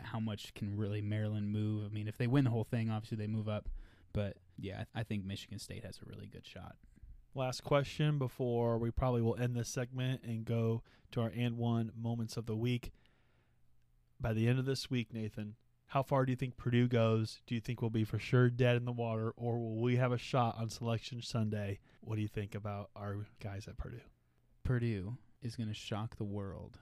how 0.00 0.20
much 0.20 0.54
can 0.54 0.76
really 0.76 1.02
Maryland 1.02 1.50
move? 1.50 1.84
I 1.84 1.88
mean, 1.92 2.06
if 2.06 2.16
they 2.16 2.28
win 2.28 2.44
the 2.44 2.50
whole 2.50 2.64
thing, 2.64 2.88
obviously 2.88 3.16
they 3.18 3.26
move 3.26 3.48
up. 3.48 3.68
But 4.12 4.36
yeah, 4.56 4.84
I, 4.94 5.00
I 5.00 5.02
think 5.02 5.24
Michigan 5.24 5.58
State 5.58 5.84
has 5.84 5.98
a 5.98 6.08
really 6.08 6.26
good 6.26 6.46
shot. 6.46 6.76
Last 7.34 7.64
question 7.64 8.18
before 8.18 8.78
we 8.78 8.92
probably 8.92 9.22
will 9.22 9.36
end 9.36 9.56
this 9.56 9.68
segment 9.68 10.22
and 10.22 10.44
go 10.44 10.82
to 11.10 11.20
our 11.20 11.32
and 11.36 11.58
one 11.58 11.90
moments 12.00 12.36
of 12.36 12.46
the 12.46 12.56
week. 12.56 12.92
By 14.20 14.32
the 14.32 14.46
end 14.48 14.60
of 14.60 14.64
this 14.66 14.88
week, 14.88 15.12
Nathan, 15.12 15.56
how 15.88 16.02
far 16.02 16.24
do 16.26 16.32
you 16.32 16.36
think 16.36 16.56
Purdue 16.56 16.88
goes? 16.88 17.40
Do 17.46 17.54
you 17.54 17.60
think 17.60 17.80
we'll 17.80 17.90
be 17.90 18.04
for 18.04 18.18
sure 18.18 18.50
dead 18.50 18.76
in 18.76 18.84
the 18.84 18.92
water, 18.92 19.32
or 19.36 19.58
will 19.58 19.80
we 19.80 19.96
have 19.96 20.12
a 20.12 20.18
shot 20.18 20.56
on 20.58 20.68
Selection 20.68 21.22
Sunday? 21.22 21.78
What 22.00 22.16
do 22.16 22.22
you 22.22 22.28
think 22.28 22.54
about 22.54 22.90
our 22.96 23.16
guys 23.40 23.68
at 23.68 23.76
Purdue? 23.78 24.00
Purdue 24.64 25.16
is 25.42 25.54
going 25.56 25.68
to 25.68 25.74
shock 25.74 26.16
the 26.16 26.24
world, 26.24 26.78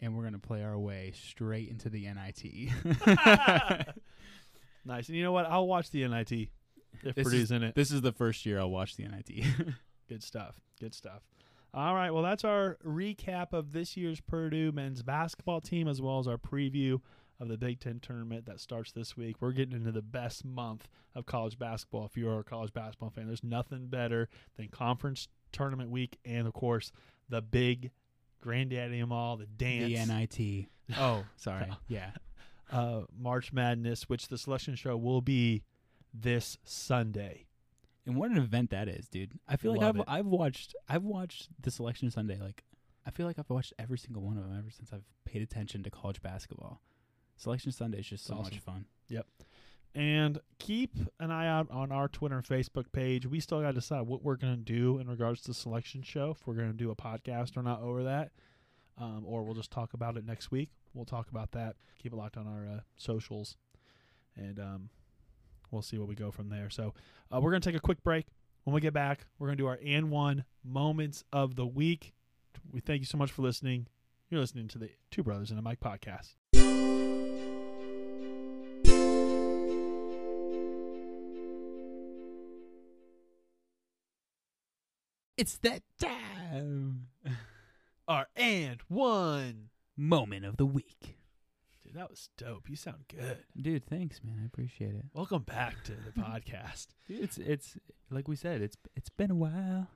and 0.00 0.14
we're 0.16 0.22
going 0.22 0.32
to 0.34 0.38
play 0.40 0.62
our 0.64 0.78
way 0.78 1.12
straight 1.14 1.68
into 1.68 1.88
the 1.88 2.06
NIT. 2.06 2.70
Nice. 4.86 5.08
And 5.08 5.16
you 5.16 5.22
know 5.24 5.32
what? 5.32 5.46
I'll 5.46 5.66
watch 5.66 5.90
the 5.90 6.06
NIT 6.06 6.30
if 7.02 7.14
This 7.14 7.24
Purdue's 7.24 7.50
in 7.50 7.62
it. 7.62 7.74
this 7.74 7.90
is 7.90 8.02
the 8.02 8.12
first 8.12 8.44
year 8.44 8.58
I'll 8.60 8.70
watch 8.70 8.96
the 8.96 9.04
NIT. 9.04 9.30
Good 10.08 10.22
stuff. 10.22 10.60
Good 10.78 10.94
stuff. 10.94 11.22
All 11.72 11.94
right. 11.94 12.10
Well, 12.10 12.22
that's 12.22 12.44
our 12.44 12.76
recap 12.86 13.52
of 13.52 13.72
this 13.72 13.96
year's 13.96 14.20
Purdue 14.20 14.72
men's 14.72 15.02
basketball 15.02 15.60
team, 15.62 15.88
as 15.88 16.02
well 16.02 16.18
as 16.18 16.28
our 16.28 16.36
preview 16.36 17.00
of 17.40 17.48
the 17.48 17.56
Big 17.58 17.80
Ten 17.80 18.00
tournament 18.00 18.46
that 18.46 18.60
starts 18.60 18.92
this 18.92 19.16
week. 19.16 19.36
We're 19.40 19.52
getting 19.52 19.74
into 19.74 19.92
the 19.92 20.02
best 20.02 20.44
month 20.44 20.88
of 21.14 21.26
college 21.26 21.58
basketball. 21.58 22.06
If 22.06 22.16
you're 22.16 22.40
a 22.40 22.44
college 22.44 22.72
basketball 22.72 23.10
fan, 23.10 23.26
there's 23.26 23.44
nothing 23.44 23.86
better 23.88 24.28
than 24.56 24.68
conference 24.68 25.28
tournament 25.52 25.90
week 25.90 26.18
and, 26.24 26.46
of 26.46 26.52
course, 26.52 26.92
the 27.28 27.42
big 27.42 27.90
granddaddy 28.40 29.00
of 29.00 29.08
them 29.08 29.12
all, 29.12 29.36
the 29.36 29.46
dance. 29.46 29.92
the 29.92 30.14
NIT. 30.14 30.66
Oh, 30.98 31.24
sorry. 31.36 31.66
Yeah. 31.88 32.10
uh, 32.72 33.02
March 33.18 33.52
Madness, 33.52 34.08
which 34.08 34.28
the 34.28 34.38
selection 34.38 34.74
show 34.76 34.96
will 34.96 35.20
be 35.20 35.62
this 36.12 36.58
Sunday. 36.64 37.46
And 38.06 38.16
what 38.16 38.30
an 38.30 38.36
event 38.36 38.70
that 38.70 38.86
is, 38.88 39.08
dude. 39.08 39.32
I 39.48 39.56
feel 39.56 39.72
like 39.72 39.82
I've 39.82 39.96
it. 39.96 40.04
I've 40.06 40.26
watched 40.26 40.74
I've 40.88 41.04
watched 41.04 41.48
the 41.58 41.70
selection 41.70 42.10
Sunday 42.10 42.38
like 42.38 42.62
I 43.06 43.10
feel 43.10 43.24
like 43.26 43.38
I've 43.38 43.48
watched 43.48 43.72
every 43.78 43.96
single 43.98 44.22
one 44.22 44.36
of 44.36 44.44
them 44.44 44.54
ever 44.58 44.70
since 44.70 44.92
I've 44.92 45.04
paid 45.24 45.40
attention 45.40 45.82
to 45.84 45.90
college 45.90 46.20
basketball. 46.20 46.82
Selection 47.36 47.72
Sunday 47.72 47.98
is 47.98 48.06
just 48.06 48.24
so 48.24 48.34
Awesome. 48.34 48.44
much 48.54 48.58
fun. 48.60 48.86
Yep. 49.08 49.26
And 49.96 50.40
keep 50.58 50.96
an 51.20 51.30
eye 51.30 51.46
out 51.46 51.70
on 51.70 51.92
our 51.92 52.08
Twitter 52.08 52.36
and 52.36 52.44
Facebook 52.44 52.90
page. 52.90 53.26
We 53.26 53.38
still 53.38 53.60
got 53.60 53.68
to 53.68 53.72
decide 53.74 54.02
what 54.02 54.22
we're 54.24 54.36
going 54.36 54.56
to 54.56 54.60
do 54.62 54.98
in 54.98 55.08
regards 55.08 55.42
to 55.42 55.48
the 55.48 55.54
selection 55.54 56.02
show. 56.02 56.30
If 56.32 56.46
we're 56.46 56.54
going 56.54 56.70
to 56.72 56.76
do 56.76 56.90
a 56.90 56.96
podcast 56.96 57.56
or 57.56 57.62
not 57.62 57.80
over 57.80 58.02
that, 58.02 58.32
um, 58.98 59.22
or 59.24 59.44
we'll 59.44 59.54
just 59.54 59.70
talk 59.70 59.94
about 59.94 60.16
it 60.16 60.24
next 60.26 60.50
week. 60.50 60.70
We'll 60.94 61.04
talk 61.04 61.30
about 61.30 61.52
that. 61.52 61.76
Keep 61.98 62.12
it 62.12 62.16
locked 62.16 62.36
on 62.36 62.46
our 62.48 62.66
uh, 62.66 62.80
socials, 62.96 63.56
and 64.36 64.58
um, 64.58 64.88
we'll 65.70 65.82
see 65.82 65.96
where 65.98 66.06
we 66.06 66.14
go 66.16 66.30
from 66.32 66.48
there. 66.48 66.70
So 66.70 66.94
uh, 67.32 67.40
we're 67.40 67.50
going 67.50 67.62
to 67.62 67.68
take 67.68 67.76
a 67.78 67.80
quick 67.82 68.02
break. 68.02 68.26
When 68.64 68.74
we 68.74 68.80
get 68.80 68.94
back, 68.94 69.26
we're 69.38 69.48
going 69.48 69.58
to 69.58 69.62
do 69.62 69.66
our 69.68 69.78
and 69.84 70.10
one 70.10 70.44
moments 70.64 71.22
of 71.32 71.54
the 71.54 71.66
week. 71.66 72.14
We 72.72 72.80
thank 72.80 73.00
you 73.00 73.06
so 73.06 73.18
much 73.18 73.30
for 73.30 73.42
listening. 73.42 73.86
You're 74.30 74.40
listening 74.40 74.68
to 74.68 74.78
the 74.78 74.90
Two 75.10 75.22
Brothers 75.22 75.50
in 75.50 75.58
a 75.58 75.62
Mic 75.62 75.80
podcast. 75.80 76.34
It's 85.36 85.58
that 85.58 85.82
time. 86.00 87.08
Our 88.06 88.26
and 88.36 88.80
one. 88.86 89.70
Moment 89.96 90.44
of 90.44 90.56
the 90.58 90.66
week. 90.66 91.16
Dude, 91.82 91.94
that 91.94 92.08
was 92.08 92.28
dope. 92.38 92.68
You 92.68 92.76
sound 92.76 93.04
good. 93.08 93.38
Dude, 93.60 93.84
thanks, 93.84 94.22
man. 94.22 94.38
I 94.42 94.46
appreciate 94.46 94.94
it. 94.94 95.06
Welcome 95.12 95.42
back 95.42 95.82
to 95.84 95.92
the 95.92 96.20
podcast. 96.20 96.88
Dude, 97.08 97.22
it's 97.24 97.38
it's 97.38 97.76
like 98.10 98.28
we 98.28 98.36
said, 98.36 98.62
it's 98.62 98.76
it's 98.94 99.08
been 99.08 99.32
a 99.32 99.34
while. 99.34 99.88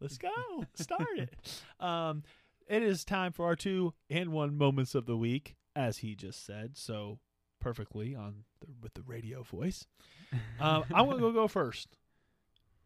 Let's 0.00 0.16
go. 0.18 0.30
Start 0.74 1.18
it. 1.18 1.34
Um, 1.80 2.22
it 2.68 2.82
is 2.82 3.04
time 3.04 3.32
for 3.32 3.46
our 3.46 3.56
two 3.56 3.94
and 4.10 4.30
one 4.30 4.56
moments 4.56 4.94
of 4.94 5.06
the 5.06 5.16
week, 5.16 5.56
as 5.74 5.98
he 5.98 6.14
just 6.14 6.44
said 6.44 6.76
so 6.76 7.18
perfectly 7.60 8.14
on 8.14 8.44
the, 8.60 8.66
with 8.82 8.94
the 8.94 9.02
radio 9.02 9.42
voice. 9.42 9.86
Um, 10.60 10.84
I'm 10.92 11.08
gonna 11.08 11.20
go 11.20 11.32
go 11.32 11.48
first. 11.48 11.96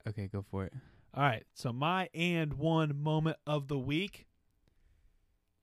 Okay, 0.07 0.29
go 0.29 0.45
for 0.49 0.65
it. 0.65 0.73
All 1.15 1.23
right. 1.23 1.45
So 1.55 1.73
my 1.73 2.09
and 2.15 2.55
one 2.55 3.03
moment 3.03 3.37
of 3.47 3.69
the 3.69 3.79
week 3.79 4.27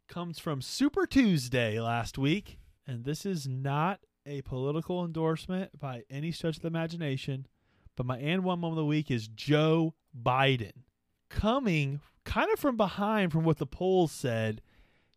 comes 0.07 0.37
from 0.37 0.61
Super 0.61 1.07
Tuesday 1.07 1.79
last 1.79 2.19
week, 2.19 2.59
and 2.85 3.03
this 3.03 3.25
is 3.25 3.47
not 3.47 3.99
a 4.27 4.41
political 4.43 5.03
endorsement 5.03 5.79
by 5.79 6.03
any 6.07 6.31
stretch 6.31 6.57
of 6.57 6.61
the 6.61 6.67
imagination, 6.67 7.47
but 7.95 8.05
my 8.05 8.19
and 8.19 8.43
one 8.43 8.59
moment 8.59 8.79
of 8.79 8.83
the 8.83 8.89
week 8.89 9.09
is 9.09 9.27
Joe 9.27 9.95
Biden 10.15 10.83
coming 11.29 11.99
kind 12.25 12.51
of 12.53 12.59
from 12.59 12.77
behind 12.77 13.31
from 13.31 13.43
what 13.43 13.57
the 13.57 13.65
polls 13.65 14.11
said 14.11 14.61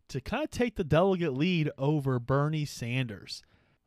to 0.09 0.21
kind 0.21 0.45
of 0.45 0.51
take 0.51 0.77
the 0.77 0.85
delegate 0.85 1.35
lead 1.35 1.71
over 1.77 2.19
Bernie 2.19 2.65
Sanders. 2.65 3.43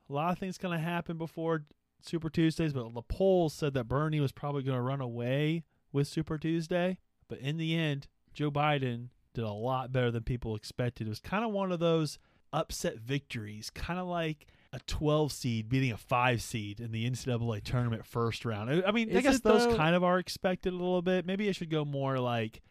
A 0.08 0.14
lot 0.14 0.32
of 0.32 0.38
things 0.38 0.60
going 0.60 0.78
to 0.78 0.84
happen 0.84 1.18
before 1.18 1.66
Super 2.02 2.30
Tuesdays, 2.30 2.74
but 2.74 2.94
the 2.94 3.02
polls 3.02 3.54
said 3.54 3.74
that 3.74 3.88
Bernie 3.88 4.20
was 4.20 4.32
probably 4.32 4.62
going 4.62 4.78
to 4.78 4.82
run 4.82 5.02
away 5.02 5.64
with 5.96 6.08
Super 6.08 6.38
Tuesday. 6.38 7.00
But 7.28 7.40
in 7.40 7.58
the 7.58 7.76
end, 7.76 8.08
Joe 8.34 8.52
Biden 8.52 9.10
did 9.34 9.44
a 9.44 9.52
lot 9.52 9.92
better 9.92 10.12
than 10.12 10.24
people 10.24 10.56
expected. 10.56 11.08
It 11.08 11.10
was 11.10 11.20
kind 11.20 11.44
of 11.44 11.52
one 11.52 11.72
of 11.72 11.80
those 11.80 12.20
upset 12.54 13.00
victories, 13.00 13.70
kind 13.72 14.00
of 14.00 14.08
like 14.08 14.48
a 14.72 14.80
12 14.86 15.32
seed 15.32 15.70
beating 15.70 15.92
a 15.92 15.98
5 15.98 16.42
seed 16.42 16.80
in 16.80 16.92
the 16.92 17.10
NCAA 17.10 17.64
tournament 17.64 18.06
first 18.06 18.46
round. 18.46 18.70
I- 18.70 18.92
mean, 18.92 19.16
I 19.16 19.22
guess 19.22 19.40
those 19.40 19.66
though? 19.66 19.76
kind 19.76 19.96
of 19.96 20.04
are 20.04 20.20
expected 20.20 20.74
a 20.74 20.76
little 20.76 21.02
bit. 21.02 21.26
Maybe 21.26 21.48
it 21.48 21.56
should 21.56 21.72
go 21.72 21.84
more 21.84 22.20
like 22.20 22.62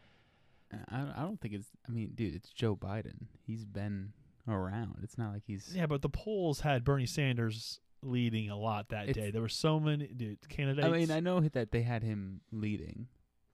I 0.88 1.22
don't 1.22 1.40
think 1.40 1.54
it's. 1.54 1.68
I 1.88 1.92
mean, 1.92 2.12
dude, 2.14 2.34
it's 2.34 2.50
Joe 2.50 2.76
Biden. 2.76 3.26
He's 3.46 3.64
been 3.64 4.12
around. 4.48 4.96
It's 5.02 5.16
not 5.16 5.32
like 5.32 5.42
he's. 5.46 5.72
Yeah, 5.74 5.86
but 5.86 6.02
the 6.02 6.08
polls 6.08 6.60
had 6.60 6.84
Bernie 6.84 7.06
Sanders 7.06 7.80
leading 8.04 8.50
a 8.50 8.56
lot 8.56 8.88
that 8.88 9.08
It's- 9.08 9.24
day. 9.24 9.30
There 9.30 9.42
were 9.42 9.48
so 9.48 9.80
many 9.80 10.06
dude, 10.08 10.48
candidates. 10.48 10.86
I 10.86 10.90
mean, 10.90 11.10
I 11.10 11.20
know 11.20 11.40
that 11.40 11.70
they 11.70 11.82
had 11.82 12.02
him 12.02 12.40
leading, 12.52 13.08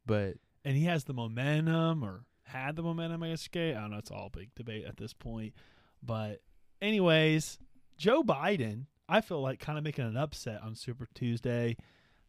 but 0.07 0.37
and 0.65 0.77
he 0.77 0.85
has 0.85 1.05
the 1.05 1.15
momentum 1.15 2.03
or 2.05 2.25
had 2.43 2.77
the 2.77 2.83
momentum, 2.83 3.23
I 3.23 3.29
guess. 3.31 3.49
Okay, 3.49 3.75
I 3.75 3.81
don't 3.81 3.91
know. 3.93 3.99
It's 3.99 4.11
all 4.11 4.27
a 4.27 4.31
big 4.39 4.55
debate 4.55 4.85
at 4.85 4.97
this 4.97 5.13
point. 5.15 5.55
But, 6.03 6.41
anyways, 6.83 7.59
Joe 7.97 8.23
Biden, 8.23 8.87
I 9.09 9.21
feel 9.21 9.41
like 9.41 9.59
kind 9.61 9.79
of 9.79 9.85
making 9.85 10.05
an 10.05 10.17
upset 10.17 10.61
on 10.63 10.75
Super 10.75 11.09
Tuesday. 11.15 11.77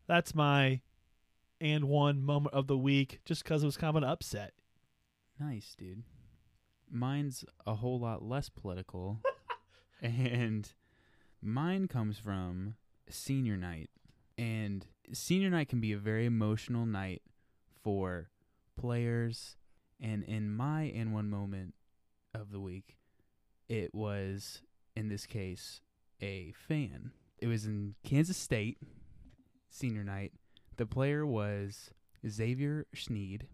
That's 0.07 0.33
my 0.35 0.81
and 1.59 1.85
one 1.85 2.21
moment 2.23 2.53
of 2.55 2.67
the 2.67 2.77
week 2.77 3.19
just 3.25 3.43
because 3.43 3.63
it 3.63 3.65
was 3.67 3.77
kind 3.77 3.89
of 3.95 4.03
an 4.03 4.09
upset. 4.09 4.53
nice, 5.39 5.73
dude. 5.75 6.03
Mine's 6.89 7.45
a 7.65 7.75
whole 7.75 7.99
lot 7.99 8.21
less 8.23 8.49
political, 8.49 9.21
and 10.01 10.71
mine 11.41 11.87
comes 11.87 12.17
from 12.17 12.75
senior 13.09 13.57
night. 13.57 13.89
And 14.37 14.85
senior 15.13 15.49
night 15.49 15.69
can 15.69 15.79
be 15.79 15.93
a 15.93 15.97
very 15.97 16.25
emotional 16.25 16.85
night 16.85 17.21
for 17.83 18.29
players. 18.79 19.57
And 19.99 20.23
in 20.23 20.51
my 20.51 20.83
in 20.83 21.11
one 21.11 21.29
moment, 21.29 21.75
of 22.33 22.51
the 22.51 22.59
week, 22.59 22.97
it 23.67 23.93
was 23.93 24.61
in 24.95 25.09
this 25.09 25.25
case 25.25 25.81
a 26.21 26.53
fan. 26.67 27.11
It 27.39 27.47
was 27.47 27.65
in 27.65 27.95
Kansas 28.03 28.37
State 28.37 28.77
senior 29.69 30.03
night. 30.03 30.33
The 30.77 30.85
player 30.85 31.25
was 31.25 31.91
Xavier 32.27 32.85
Sneed, 32.93 33.47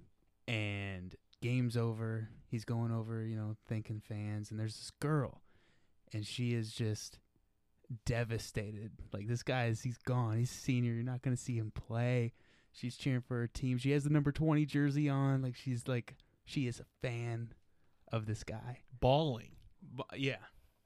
and 0.48 1.16
game's 1.42 1.78
over. 1.78 2.30
He's 2.50 2.66
going 2.66 2.92
over, 2.92 3.24
you 3.24 3.36
know, 3.36 3.56
thanking 3.68 4.02
fans, 4.02 4.52
and 4.52 4.60
there's 4.60 4.78
this 4.78 4.92
girl, 5.00 5.42
and 6.14 6.26
she 6.26 6.54
is 6.54 6.74
just 6.74 7.20
devastated. 8.06 8.92
Like 9.14 9.28
this 9.28 9.44
guy 9.44 9.66
is 9.66 9.82
he's 9.82 9.98
gone. 9.98 10.38
He's 10.38 10.52
senior. 10.52 10.94
You're 10.94 11.04
not 11.04 11.22
gonna 11.22 11.38
see 11.38 11.58
him 11.58 11.72
play. 11.72 12.34
She's 12.72 12.98
cheering 12.98 13.22
for 13.22 13.38
her 13.38 13.48
team. 13.48 13.78
She 13.78 13.92
has 13.92 14.04
the 14.04 14.10
number 14.10 14.32
twenty 14.32 14.66
jersey 14.66 15.10
on. 15.10 15.42
Like 15.42 15.56
she's 15.56 15.88
like 15.88 16.16
she 16.46 16.68
is 16.68 16.80
a 16.80 16.86
fan 17.02 17.54
of 18.12 18.26
this 18.26 18.44
guy. 18.44 18.80
Bawling. 19.00 19.52
But 19.82 20.20
yeah, 20.20 20.38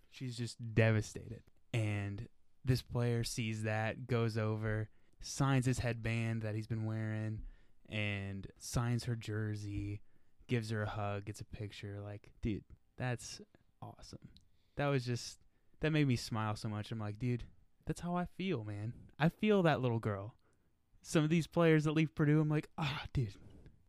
she's 0.10 0.38
just 0.38 0.58
devastated. 0.74 1.44
And 1.74 2.28
this 2.66 2.82
player 2.82 3.24
sees 3.24 3.64
that, 3.64 4.08
goes 4.08 4.38
over, 4.38 4.90
signs 5.22 5.66
his 5.66 5.80
headband 5.80 6.42
that 6.42 6.56
he's 6.56 6.68
been 6.68 6.86
wearing, 6.86 7.42
and 7.90 8.48
signs 8.60 9.06
her 9.06 9.16
jersey, 9.16 10.02
gives 10.48 10.70
her 10.70 10.84
a 10.84 10.90
hug, 10.90 11.26
gets 11.26 11.42
a 11.42 11.46
picture. 11.46 12.00
Like, 12.04 12.30
dude, 12.42 12.64
that's 12.98 13.42
awesome. 13.82 14.30
That 14.78 14.88
was 14.88 15.06
just 15.06 15.40
that 15.82 15.92
made 15.92 16.08
me 16.08 16.16
smile 16.16 16.56
so 16.56 16.70
much. 16.70 16.92
I'm 16.92 17.00
like, 17.00 17.20
dude, 17.20 17.44
that's 17.86 18.02
how 18.02 18.16
I 18.16 18.26
feel, 18.38 18.64
man. 18.64 18.94
I 19.20 19.30
feel 19.30 19.64
that 19.64 19.82
little 19.82 20.00
girl. 20.00 20.36
Some 21.02 21.24
of 21.24 21.30
these 21.30 21.48
players 21.48 21.84
that 21.84 21.94
leave 21.94 22.16
Purdue, 22.16 22.40
I'm 22.40 22.50
like, 22.50 22.70
ah, 22.78 23.04
dude, 23.14 23.34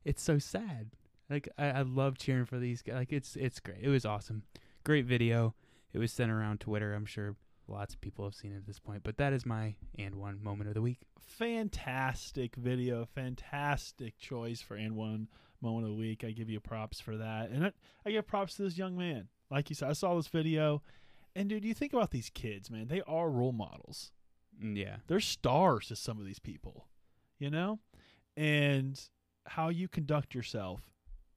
it's 0.05 0.23
so 0.23 0.39
sad. 0.39 0.91
Like, 1.29 1.49
I, 1.57 1.67
I 1.67 1.83
love 1.83 2.19
cheering 2.19 2.47
for 2.47 2.59
these 2.59 2.83
guys. 2.83 2.97
Like, 2.97 3.13
it's 3.13 3.37
it's 3.37 3.61
great. 3.61 3.79
It 3.81 3.89
was 3.89 4.05
awesome. 4.05 4.43
Great 4.85 5.05
video. 5.05 5.55
It 5.93 5.99
was 5.99 6.13
sent 6.13 6.31
around 6.31 6.61
Twitter. 6.61 6.95
I'm 6.95 7.07
sure 7.07 7.37
lots 7.69 7.95
of 7.95 8.01
people 8.01 8.25
have 8.25 8.35
seen 8.35 8.53
it 8.53 8.57
at 8.57 8.67
this 8.67 8.79
point. 8.79 9.03
But 9.03 9.19
that 9.19 9.33
is 9.33 9.47
my 9.47 9.77
and 9.99 10.17
one 10.17 10.43
moment 10.43 10.69
of 10.69 10.75
the 10.75 10.83
week. 10.83 11.01
Fantastic 11.21 12.57
video. 12.57 13.07
Fantastic 13.15 14.19
choice 14.19 14.61
for 14.61 14.75
and 14.75 14.97
one 14.97 15.29
moment 15.61 15.87
of 15.87 15.93
the 15.93 15.99
week. 15.99 16.25
I 16.25 16.31
give 16.31 16.51
you 16.51 16.61
props 16.61 17.01
for 17.01 17.17
that. 17.17 17.51
And 17.51 17.67
I, 17.67 17.73
I 18.05 18.11
give 18.11 18.27
props 18.27 18.57
to 18.57 18.63
this 18.63 18.79
young 18.79 18.97
man. 18.97 19.29
Like 19.51 19.71
you 19.71 19.77
said, 19.77 19.91
I 19.91 19.93
saw 19.93 20.17
this 20.17 20.29
video. 20.29 20.83
And 21.35 21.49
dude, 21.49 21.65
you 21.65 21.75
think 21.75 21.93
about 21.93 22.11
these 22.11 22.31
kids, 22.31 22.71
man. 22.71 22.89
They 22.89 23.03
are 23.07 23.31
role 23.31 23.53
models. 23.53 24.13
Mm, 24.63 24.77
Yeah. 24.77 24.97
They're 25.07 25.21
stars 25.21 25.89
to 25.89 25.97
some 25.97 26.19
of 26.19 26.27
these 26.27 26.39
people, 26.39 26.89
you 27.39 27.51
know? 27.51 27.79
And 28.37 29.01
how 29.47 29.69
you 29.71 29.89
conduct 29.89 30.35
yourself 30.35 30.81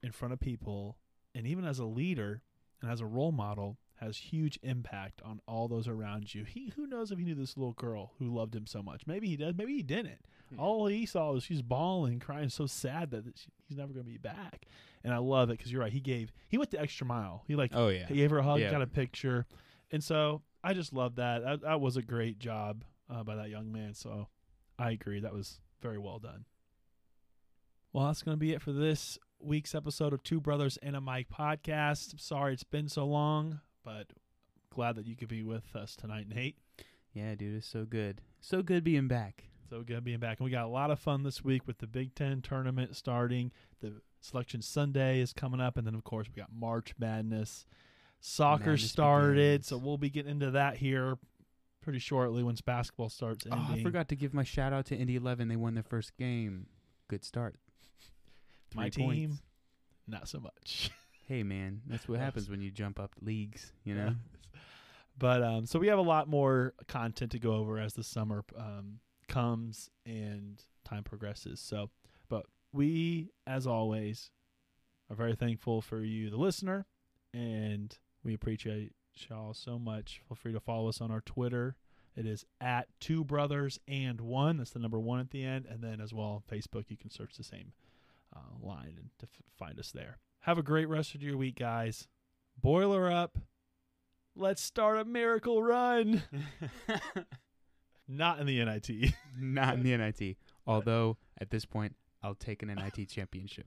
in 0.02 0.12
front 0.12 0.32
of 0.32 0.40
people 0.40 0.96
and 1.34 1.46
even 1.46 1.64
as 1.64 1.78
a 1.78 1.84
leader 1.84 2.42
and 2.80 2.90
as 2.90 3.00
a 3.00 3.06
role 3.06 3.32
model 3.32 3.78
has 3.96 4.16
huge 4.18 4.58
impact 4.62 5.22
on 5.24 5.40
all 5.48 5.68
those 5.68 5.88
around 5.88 6.34
you. 6.34 6.44
He 6.44 6.72
who 6.76 6.86
knows 6.86 7.10
if 7.10 7.18
he 7.18 7.24
knew 7.24 7.34
this 7.34 7.56
little 7.56 7.72
girl 7.72 8.12
who 8.18 8.26
loved 8.34 8.54
him 8.54 8.66
so 8.66 8.82
much. 8.82 9.02
Maybe 9.06 9.26
he 9.28 9.36
does, 9.36 9.54
maybe 9.56 9.74
he 9.74 9.82
didn't. 9.82 10.20
Yeah. 10.50 10.58
All 10.58 10.86
he 10.86 11.06
saw 11.06 11.32
was 11.32 11.42
she's 11.44 11.62
bawling, 11.62 12.20
crying, 12.20 12.50
so 12.50 12.66
sad 12.66 13.10
that 13.10 13.24
she, 13.36 13.48
he's 13.66 13.78
never 13.78 13.92
going 13.94 14.04
to 14.04 14.12
be 14.12 14.18
back. 14.18 14.66
And 15.02 15.14
I 15.14 15.18
love 15.18 15.48
it 15.50 15.56
because 15.58 15.72
you're 15.72 15.80
right. 15.80 15.92
He 15.92 16.00
gave, 16.00 16.30
he 16.48 16.58
went 16.58 16.70
the 16.70 16.80
extra 16.80 17.06
mile. 17.06 17.42
He 17.48 17.56
like 17.56 17.72
Oh 17.74 17.88
yeah. 17.88 18.06
he 18.06 18.14
gave 18.16 18.30
her 18.30 18.38
a 18.38 18.42
hug, 18.42 18.60
Yeah. 18.60 18.70
got 18.70 18.82
a 18.82 18.86
picture, 18.86 19.46
and 19.90 20.02
so 20.02 20.42
I 20.62 20.74
just 20.74 20.92
love 20.92 21.16
that. 21.16 21.42
That, 21.42 21.60
that 21.62 21.80
was 21.80 21.96
a 21.96 22.02
great 22.02 22.38
job 22.38 22.84
uh, 23.08 23.22
by 23.22 23.36
that 23.36 23.50
young 23.50 23.72
man. 23.72 23.94
So 23.94 24.28
I 24.78 24.90
agree, 24.90 25.20
that 25.20 25.32
was 25.32 25.60
very 25.80 25.98
well 25.98 26.18
done. 26.18 26.44
Well, 27.92 28.06
that's 28.06 28.22
going 28.22 28.36
to 28.36 28.40
be 28.40 28.52
it 28.52 28.60
for 28.60 28.72
this 28.72 29.18
week's 29.40 29.74
episode 29.74 30.12
of 30.12 30.22
Two 30.22 30.40
Brothers 30.40 30.76
and 30.82 30.96
a 30.96 31.00
Mic 31.00 31.28
podcast. 31.30 32.12
I'm 32.12 32.18
sorry 32.18 32.52
it's 32.52 32.64
been 32.64 32.88
so 32.88 33.06
long, 33.06 33.60
but 33.84 34.08
glad 34.70 34.96
that 34.96 35.06
you 35.06 35.16
could 35.16 35.28
be 35.28 35.42
with 35.42 35.74
us 35.74 35.96
tonight, 35.96 36.26
Nate. 36.28 36.56
Yeah, 37.14 37.34
dude, 37.34 37.56
it's 37.56 37.66
so 37.66 37.84
good. 37.84 38.20
So 38.40 38.62
good 38.62 38.84
being 38.84 39.08
back. 39.08 39.44
So 39.70 39.82
good 39.82 40.04
being 40.04 40.18
back. 40.18 40.38
And 40.38 40.44
we 40.44 40.50
got 40.50 40.66
a 40.66 40.68
lot 40.68 40.90
of 40.90 40.98
fun 40.98 41.22
this 41.22 41.42
week 41.42 41.66
with 41.66 41.78
the 41.78 41.86
Big 41.86 42.14
Ten 42.14 42.42
tournament 42.42 42.94
starting. 42.94 43.52
The 43.80 44.02
Selection 44.20 44.60
Sunday 44.60 45.20
is 45.20 45.32
coming 45.32 45.60
up. 45.60 45.78
And 45.78 45.86
then, 45.86 45.94
of 45.94 46.04
course, 46.04 46.26
we 46.28 46.40
got 46.40 46.50
March 46.52 46.94
Madness. 46.98 47.64
Soccer 48.26 48.76
started. 48.76 49.36
begins. 49.60 49.68
So 49.68 49.78
we'll 49.78 49.98
be 49.98 50.10
getting 50.10 50.32
into 50.32 50.50
that 50.52 50.76
here 50.76 51.16
pretty 51.80 52.00
shortly 52.00 52.42
once 52.42 52.60
basketball 52.60 53.08
starts 53.08 53.46
ending. 53.46 53.64
Oh, 53.70 53.74
I 53.74 53.82
forgot 53.82 54.08
to 54.08 54.16
give 54.16 54.34
my 54.34 54.42
shout 54.42 54.72
out 54.72 54.86
to 54.86 54.96
Indy 54.96 55.14
11. 55.14 55.46
They 55.46 55.54
won 55.54 55.74
their 55.74 55.84
first 55.84 56.16
game. 56.16 56.66
Good 57.08 57.24
start. 57.24 57.54
My 58.74 58.90
Three 58.90 59.04
team, 59.04 59.28
points. 59.28 59.42
not 60.06 60.28
so 60.28 60.40
much. 60.40 60.90
Hey 61.28 61.42
man, 61.42 61.80
that's 61.88 62.06
what 62.08 62.20
happens 62.20 62.48
when 62.48 62.60
you 62.60 62.70
jump 62.70 63.00
up 63.00 63.10
leagues. 63.20 63.72
You 63.82 63.96
know. 63.96 64.14
But 65.18 65.42
um, 65.42 65.66
so 65.66 65.80
we 65.80 65.88
have 65.88 65.98
a 65.98 66.02
lot 66.02 66.28
more 66.28 66.74
content 66.86 67.32
to 67.32 67.40
go 67.40 67.54
over 67.54 67.78
as 67.80 67.94
the 67.94 68.04
summer 68.04 68.44
um, 68.56 69.00
comes 69.28 69.90
and 70.04 70.62
time 70.84 71.02
progresses. 71.02 71.58
So, 71.58 71.90
but 72.28 72.44
we, 72.72 73.30
as 73.46 73.66
always, 73.66 74.30
are 75.10 75.16
very 75.16 75.34
thankful 75.34 75.80
for 75.80 76.04
you, 76.04 76.30
the 76.30 76.36
listener, 76.36 76.86
and 77.32 77.96
we 78.26 78.34
appreciate 78.34 78.92
y'all 79.30 79.54
so 79.54 79.78
much. 79.78 80.20
Feel 80.28 80.34
free 80.34 80.52
to 80.52 80.60
follow 80.60 80.88
us 80.88 81.00
on 81.00 81.12
our 81.12 81.20
Twitter. 81.20 81.76
It 82.16 82.26
is 82.26 82.44
at 82.60 82.88
two 82.98 83.24
brothers 83.24 83.78
and 83.86 84.20
one. 84.20 84.56
That's 84.56 84.72
the 84.72 84.80
number 84.80 84.98
one 84.98 85.20
at 85.20 85.30
the 85.30 85.44
end, 85.44 85.66
and 85.70 85.80
then 85.80 86.00
as 86.00 86.12
well 86.12 86.42
Facebook, 86.50 86.86
you 86.88 86.96
can 86.96 87.10
search 87.10 87.36
the 87.36 87.44
same 87.44 87.72
uh, 88.34 88.40
line 88.60 88.94
and 88.96 89.10
to 89.20 89.26
f- 89.26 89.42
find 89.56 89.78
us 89.78 89.92
there. 89.92 90.18
Have 90.40 90.58
a 90.58 90.62
great 90.62 90.88
rest 90.88 91.14
of 91.14 91.22
your 91.22 91.36
week, 91.36 91.56
guys. 91.58 92.08
Boiler 92.60 93.10
up. 93.10 93.38
Let's 94.34 94.60
start 94.60 94.98
a 94.98 95.04
miracle 95.04 95.62
run. 95.62 96.22
Not 98.08 98.40
in 98.40 98.46
the 98.46 98.64
NIT. 98.64 99.14
Not 99.38 99.74
in 99.74 99.82
the 99.84 99.96
NIT. 99.96 100.36
Although 100.66 101.16
at 101.40 101.50
this 101.50 101.64
point, 101.64 101.94
I'll 102.24 102.34
take 102.34 102.62
an 102.62 102.74
NIT 102.74 103.08
championship. 103.08 103.66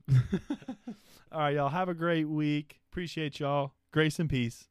All 1.32 1.40
right, 1.40 1.54
y'all. 1.54 1.70
Have 1.70 1.88
a 1.88 1.94
great 1.94 2.28
week. 2.28 2.80
Appreciate 2.90 3.40
y'all. 3.40 3.72
Grace 3.92 4.20
and 4.20 4.30
peace. 4.30 4.68